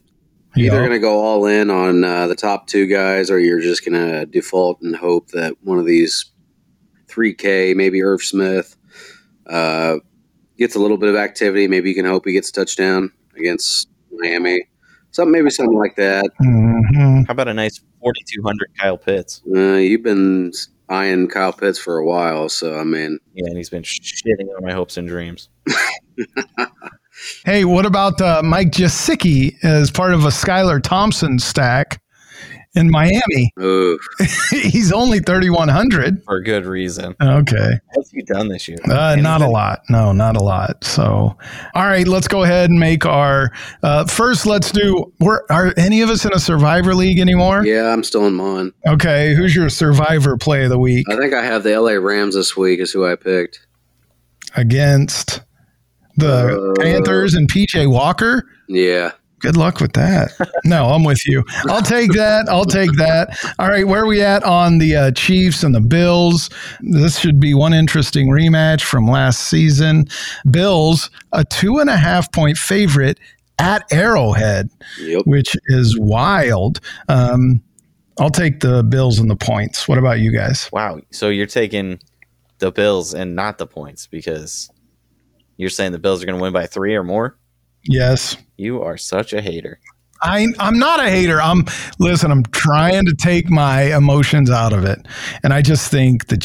You're 0.56 0.74
either 0.74 0.80
going 0.80 0.90
to 0.90 0.98
go 0.98 1.20
all 1.20 1.46
in 1.46 1.70
on 1.70 2.02
uh, 2.02 2.26
the 2.26 2.34
top 2.34 2.66
two 2.66 2.86
guys, 2.86 3.30
or 3.30 3.38
you're 3.38 3.60
just 3.60 3.84
going 3.84 3.94
to 3.94 4.26
default 4.26 4.80
and 4.82 4.96
hope 4.96 5.28
that 5.28 5.54
one 5.62 5.78
of 5.78 5.86
these 5.86 6.26
3K, 7.06 7.76
maybe 7.76 8.02
Irv 8.02 8.20
Smith, 8.20 8.76
uh, 9.46 9.96
gets 10.58 10.74
a 10.74 10.80
little 10.80 10.96
bit 10.96 11.08
of 11.08 11.14
activity. 11.14 11.68
Maybe 11.68 11.90
you 11.90 11.94
can 11.94 12.04
hope 12.04 12.26
he 12.26 12.32
gets 12.32 12.50
a 12.50 12.52
touchdown 12.52 13.12
against 13.40 13.88
Miami. 14.12 14.62
Something, 15.12 15.32
maybe 15.32 15.50
something 15.50 15.76
like 15.78 15.96
that. 15.96 16.24
Mhm. 16.40 17.26
How 17.26 17.32
about 17.32 17.48
a 17.48 17.54
nice 17.54 17.80
4,200 18.00 18.68
Kyle 18.78 18.96
Pitts? 18.96 19.42
Uh, 19.54 19.74
you've 19.74 20.02
been 20.04 20.52
eyeing 20.88 21.26
Kyle 21.28 21.52
Pitts 21.52 21.78
for 21.78 21.98
a 21.98 22.04
while, 22.06 22.48
so 22.48 22.78
I 22.78 22.84
mean, 22.84 23.18
Yeah, 23.34 23.46
and 23.48 23.56
he's 23.56 23.70
been 23.70 23.82
shitting 23.82 24.46
on 24.56 24.64
my 24.64 24.72
hopes 24.72 24.96
and 24.96 25.08
dreams. 25.08 25.48
Hey, 27.44 27.66
what 27.66 27.84
about 27.84 28.18
uh, 28.22 28.40
Mike 28.42 28.70
Gesicki 28.70 29.54
as 29.62 29.90
part 29.90 30.14
of 30.14 30.24
a 30.24 30.28
Skylar 30.28 30.82
Thompson 30.82 31.38
stack 31.38 32.00
in 32.74 32.90
Miami? 32.90 33.52
He's 34.50 34.92
only 34.92 35.18
3,100. 35.18 36.22
For 36.24 36.40
good 36.40 36.66
reason. 36.66 37.16
Okay. 37.20 37.78
What's 37.94 38.10
he 38.10 38.22
done 38.22 38.48
this 38.48 38.68
year? 38.68 38.78
Uh, 38.88 39.16
not 39.16 39.42
a 39.42 39.48
lot. 39.48 39.80
No, 39.88 40.12
not 40.12 40.36
a 40.36 40.42
lot. 40.42 40.84
So, 40.84 41.36
all 41.74 41.86
right, 41.86 42.06
let's 42.06 42.28
go 42.28 42.42
ahead 42.44 42.70
and 42.70 42.78
make 42.78 43.04
our 43.06 43.50
uh, 43.82 44.04
first. 44.06 44.46
Let's 44.46 44.70
do. 44.70 45.12
We're, 45.20 45.40
are 45.50 45.74
any 45.76 46.00
of 46.02 46.10
us 46.10 46.24
in 46.24 46.32
a 46.32 46.38
Survivor 46.38 46.94
League 46.94 47.18
anymore? 47.18 47.64
yeah, 47.64 47.92
I'm 47.92 48.04
still 48.04 48.26
in 48.26 48.34
mine. 48.34 48.72
Okay. 48.86 49.34
Who's 49.34 49.54
your 49.56 49.68
Survivor 49.68 50.36
play 50.36 50.64
of 50.64 50.70
the 50.70 50.78
week? 50.78 51.06
I 51.10 51.16
think 51.16 51.34
I 51.34 51.44
have 51.44 51.62
the 51.64 51.78
LA 51.80 51.92
Rams 51.92 52.34
this 52.34 52.56
week. 52.56 52.80
Is 52.80 52.92
who 52.92 53.04
I 53.06 53.16
picked. 53.16 53.66
against 54.56 55.40
the 56.16 56.74
Uh, 56.78 56.82
Panthers 56.82 57.34
and 57.34 57.48
PJ 57.50 57.90
Walker. 57.90 58.44
Yeah. 58.68 59.12
Good 59.40 59.56
luck 59.56 59.80
with 59.80 59.94
that. 59.94 60.32
No, 60.64 60.86
I'm 60.86 61.02
with 61.02 61.26
you. 61.26 61.42
I'll 61.68 61.82
take 61.82 62.12
that. 62.12 62.46
I'll 62.48 62.64
take 62.66 62.92
that. 62.98 63.36
All 63.58 63.68
right, 63.68 63.86
where 63.86 64.02
are 64.02 64.06
we 64.06 64.22
at 64.22 64.42
on 64.44 64.78
the 64.78 64.94
uh, 64.94 65.10
Chiefs 65.12 65.62
and 65.62 65.74
the 65.74 65.80
Bills? 65.80 66.50
This 66.80 67.18
should 67.18 67.40
be 67.40 67.54
one 67.54 67.72
interesting 67.72 68.28
rematch 68.28 68.82
from 68.82 69.06
last 69.08 69.48
season. 69.48 70.06
Bills, 70.50 71.10
a 71.32 71.44
two 71.44 71.78
and 71.78 71.88
a 71.90 71.96
half 71.96 72.30
point 72.32 72.58
favorite 72.58 73.18
at 73.58 73.90
Arrowhead, 73.92 74.70
Yep. 74.98 75.22
which 75.26 75.56
is 75.66 75.98
wild. 75.98 76.80
Um, 77.08 77.62
I'll 78.18 78.30
take 78.30 78.60
the 78.60 78.82
Bills 78.82 79.18
and 79.18 79.30
the 79.30 79.36
points. 79.36 79.88
What 79.88 79.96
about 79.98 80.20
you 80.20 80.32
guys? 80.32 80.68
Wow. 80.72 81.00
So 81.10 81.30
you're 81.30 81.46
taking 81.46 81.98
the 82.58 82.70
Bills 82.70 83.14
and 83.14 83.34
not 83.34 83.56
the 83.56 83.66
points 83.66 84.06
because 84.06 84.70
you're 85.56 85.70
saying 85.70 85.92
the 85.92 85.98
Bills 85.98 86.22
are 86.22 86.26
going 86.26 86.38
to 86.38 86.42
win 86.42 86.52
by 86.52 86.66
three 86.66 86.94
or 86.94 87.02
more? 87.02 87.36
Yes. 87.84 88.36
You 88.56 88.82
are 88.82 88.96
such 88.96 89.32
a 89.32 89.40
hater. 89.40 89.80
I, 90.22 90.48
I'm 90.58 90.78
not 90.78 91.00
a 91.00 91.08
hater. 91.08 91.40
I'm 91.40 91.64
listen. 91.98 92.30
I'm 92.30 92.42
trying 92.44 93.06
to 93.06 93.14
take 93.14 93.48
my 93.48 93.94
emotions 93.96 94.50
out 94.50 94.72
of 94.72 94.84
it, 94.84 94.98
and 95.42 95.54
I 95.54 95.62
just 95.62 95.90
think 95.90 96.26
the 96.26 96.36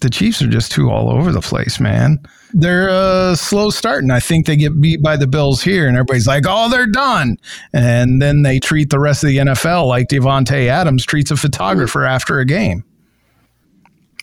the 0.00 0.10
Chiefs 0.10 0.40
are 0.42 0.48
just 0.48 0.70
too 0.70 0.90
all 0.90 1.10
over 1.10 1.32
the 1.32 1.40
place, 1.40 1.80
man. 1.80 2.20
They're 2.52 2.88
uh, 2.88 3.34
slow 3.34 3.70
starting. 3.70 4.10
I 4.12 4.20
think 4.20 4.46
they 4.46 4.56
get 4.56 4.80
beat 4.80 5.02
by 5.02 5.16
the 5.16 5.26
Bills 5.26 5.60
here, 5.60 5.88
and 5.88 5.96
everybody's 5.96 6.28
like, 6.28 6.44
"Oh, 6.46 6.68
they're 6.68 6.86
done," 6.86 7.36
and 7.72 8.22
then 8.22 8.42
they 8.42 8.60
treat 8.60 8.90
the 8.90 9.00
rest 9.00 9.24
of 9.24 9.28
the 9.28 9.38
NFL 9.38 9.88
like 9.88 10.08
Davante 10.08 10.68
Adams 10.68 11.04
treats 11.04 11.32
a 11.32 11.36
photographer 11.36 12.04
after 12.04 12.38
a 12.38 12.44
game. 12.44 12.84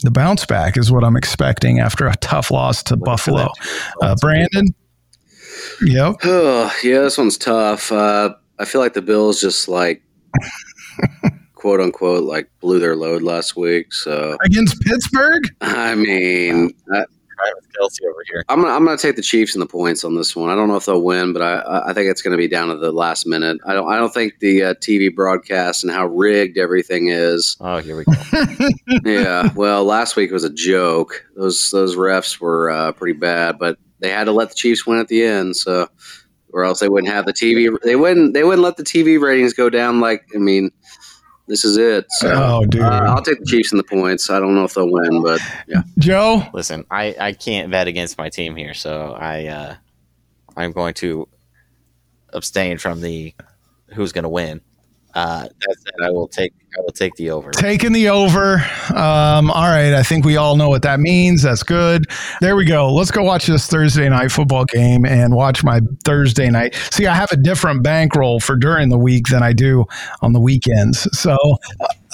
The 0.03 0.11
bounce 0.11 0.45
back 0.45 0.77
is 0.77 0.91
what 0.91 1.03
I'm 1.03 1.17
expecting 1.17 1.79
after 1.79 2.07
a 2.07 2.15
tough 2.17 2.51
loss 2.51 2.83
to 2.83 2.95
Buffalo. 2.95 3.49
Uh, 4.01 4.15
Brandon, 4.21 4.67
yep. 5.81 6.15
Oh, 6.23 6.73
yeah, 6.83 7.01
this 7.01 7.17
one's 7.17 7.37
tough. 7.37 7.91
Uh, 7.91 8.35
I 8.59 8.65
feel 8.65 8.81
like 8.81 8.93
the 8.93 9.01
Bills 9.01 9.39
just 9.39 9.67
like 9.67 10.01
quote 11.55 11.81
unquote 11.81 12.23
like 12.23 12.49
blew 12.59 12.79
their 12.79 12.95
load 12.95 13.21
last 13.21 13.55
week. 13.55 13.93
So 13.93 14.37
against 14.43 14.79
Pittsburgh. 14.81 15.43
I 15.61 15.95
mean, 15.95 16.73
I, 16.93 17.03
Travis 17.37 17.67
Kelce 17.77 18.09
over 18.09 18.23
here. 18.29 18.43
I'm 18.49 18.61
gonna, 18.61 18.73
I'm 18.73 18.85
gonna 18.85 18.97
take 18.97 19.15
the 19.15 19.21
Chiefs 19.21 19.53
and 19.53 19.61
the 19.61 19.67
points 19.67 20.03
on 20.03 20.15
this 20.15 20.35
one. 20.35 20.49
I 20.49 20.55
don't 20.55 20.67
know 20.67 20.75
if 20.75 20.85
they'll 20.85 21.01
win, 21.01 21.33
but 21.33 21.41
I 21.41 21.89
I 21.89 21.93
think 21.93 22.09
it's 22.09 22.21
gonna 22.21 22.37
be 22.37 22.47
down 22.47 22.69
to 22.69 22.77
the 22.77 22.91
last 22.91 23.25
minute. 23.27 23.57
I 23.65 23.73
don't 23.73 23.89
I 23.91 23.97
don't 23.97 24.13
think 24.13 24.39
the 24.39 24.63
uh, 24.63 24.73
TV 24.75 25.13
broadcast 25.13 25.83
and 25.83 25.91
how 25.91 26.07
rigged 26.07 26.57
everything 26.57 27.09
is. 27.09 27.57
Oh, 27.59 27.77
here 27.77 27.97
we 27.97 28.05
go. 28.05 28.69
yeah. 29.05 29.51
Well, 29.55 29.83
last 29.83 30.15
week 30.15 30.31
was 30.31 30.43
a 30.43 30.53
joke. 30.53 31.25
Those 31.35 31.69
those 31.71 31.95
refs 31.95 32.39
were 32.39 32.71
uh, 32.71 32.91
pretty 32.93 33.17
bad, 33.17 33.59
but 33.59 33.77
they 33.99 34.09
had 34.09 34.25
to 34.25 34.31
let 34.31 34.49
the 34.49 34.55
Chiefs 34.55 34.85
win 34.85 34.99
at 34.99 35.07
the 35.07 35.23
end, 35.23 35.55
so 35.55 35.87
or 36.53 36.63
else 36.63 36.79
they 36.79 36.89
wouldn't 36.89 37.11
have 37.11 37.25
the 37.25 37.33
TV. 37.33 37.75
They 37.83 37.95
wouldn't. 37.95 38.33
They 38.33 38.43
wouldn't 38.43 38.63
let 38.63 38.77
the 38.77 38.83
TV 38.83 39.19
ratings 39.19 39.53
go 39.53 39.69
down. 39.69 39.99
Like 39.99 40.23
I 40.35 40.37
mean, 40.37 40.71
this 41.47 41.63
is 41.65 41.77
it. 41.77 42.05
So 42.11 42.31
Oh, 42.33 42.65
dude. 42.65 42.81
uh, 42.81 43.05
I'll 43.07 43.21
take 43.23 43.39
the 43.39 43.45
Chiefs 43.45 43.71
in 43.71 43.77
the 43.77 43.83
points. 43.83 44.29
I 44.29 44.39
don't 44.39 44.55
know 44.55 44.63
if 44.63 44.73
they'll 44.73 44.91
win, 44.91 45.21
but 45.21 45.39
yeah. 45.67 45.83
Joe, 45.99 46.43
Listen, 46.53 46.85
I, 46.91 47.15
I 47.19 47.33
can't 47.33 47.69
bet 47.71 47.87
against 47.87 48.17
my 48.17 48.29
team 48.29 48.55
here, 48.55 48.73
so 48.73 49.13
I 49.19 49.45
uh, 49.47 49.75
I'm 50.55 50.71
going 50.71 50.93
to 50.95 51.27
abstain 52.33 52.77
from 52.77 53.01
the 53.01 53.33
who's 53.93 54.11
going 54.11 54.23
to 54.23 54.29
win. 54.29 54.61
Uh, 55.13 55.43
that 55.43 55.75
said, 55.79 56.05
I 56.05 56.11
will 56.11 56.27
take 56.27 56.53
I 56.77 56.81
will 56.81 56.91
take 56.91 57.15
the 57.15 57.31
over. 57.31 57.49
taking 57.51 57.91
the 57.91 58.09
over. 58.09 58.57
Um, 58.93 59.49
all 59.49 59.63
right. 59.67 59.93
I 59.95 60.03
think 60.03 60.25
we 60.25 60.37
all 60.37 60.55
know 60.57 60.69
what 60.69 60.83
that 60.83 60.99
means. 60.99 61.41
That's 61.41 61.63
good. 61.63 62.05
There 62.39 62.55
we 62.55 62.65
go. 62.65 62.93
Let's 62.93 63.09
go 63.09 63.23
watch 63.23 63.47
this 63.47 63.65
Thursday 63.67 64.07
night 64.09 64.31
football 64.31 64.65
game 64.65 65.05
and 65.05 65.33
watch 65.33 65.63
my 65.63 65.79
Thursday 66.05 66.49
night. 66.51 66.75
See, 66.91 67.07
I 67.07 67.15
have 67.15 67.31
a 67.31 67.37
different 67.37 67.81
bankroll 67.81 68.39
for 68.39 68.55
during 68.55 68.89
the 68.89 68.97
week 68.97 69.27
than 69.29 69.41
I 69.41 69.53
do 69.53 69.85
on 70.21 70.33
the 70.33 70.39
weekends. 70.39 71.07
So, 71.17 71.35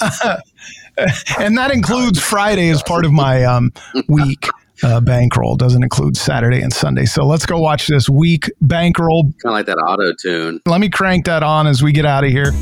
and 1.38 1.58
that 1.58 1.70
includes 1.72 2.20
Friday 2.20 2.70
as 2.70 2.82
part 2.82 3.04
of 3.04 3.12
my 3.12 3.44
um, 3.44 3.70
week. 4.08 4.48
Uh, 4.82 5.00
bankroll 5.00 5.56
doesn't 5.56 5.82
include 5.82 6.16
Saturday 6.16 6.60
and 6.60 6.72
Sunday. 6.72 7.04
So 7.04 7.24
let's 7.24 7.46
go 7.46 7.58
watch 7.58 7.86
this 7.86 8.08
week 8.08 8.50
bankroll 8.60 9.22
Kind 9.22 9.34
of 9.44 9.52
like 9.52 9.66
that 9.66 9.76
auto 9.76 10.12
tune. 10.20 10.60
let 10.66 10.80
me 10.80 10.88
crank 10.90 11.26
that 11.26 11.42
on 11.44 11.66
as 11.66 11.82
we 11.82 11.92
get 11.92 12.04
out 12.04 12.24
of 12.24 12.30
here. 12.30 12.52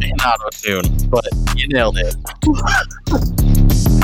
and 0.02 0.22
auto 0.22 0.50
tune, 0.52 1.10
but 1.10 1.26
you 1.56 1.68
nailed 1.68 1.98
it. 1.98 2.16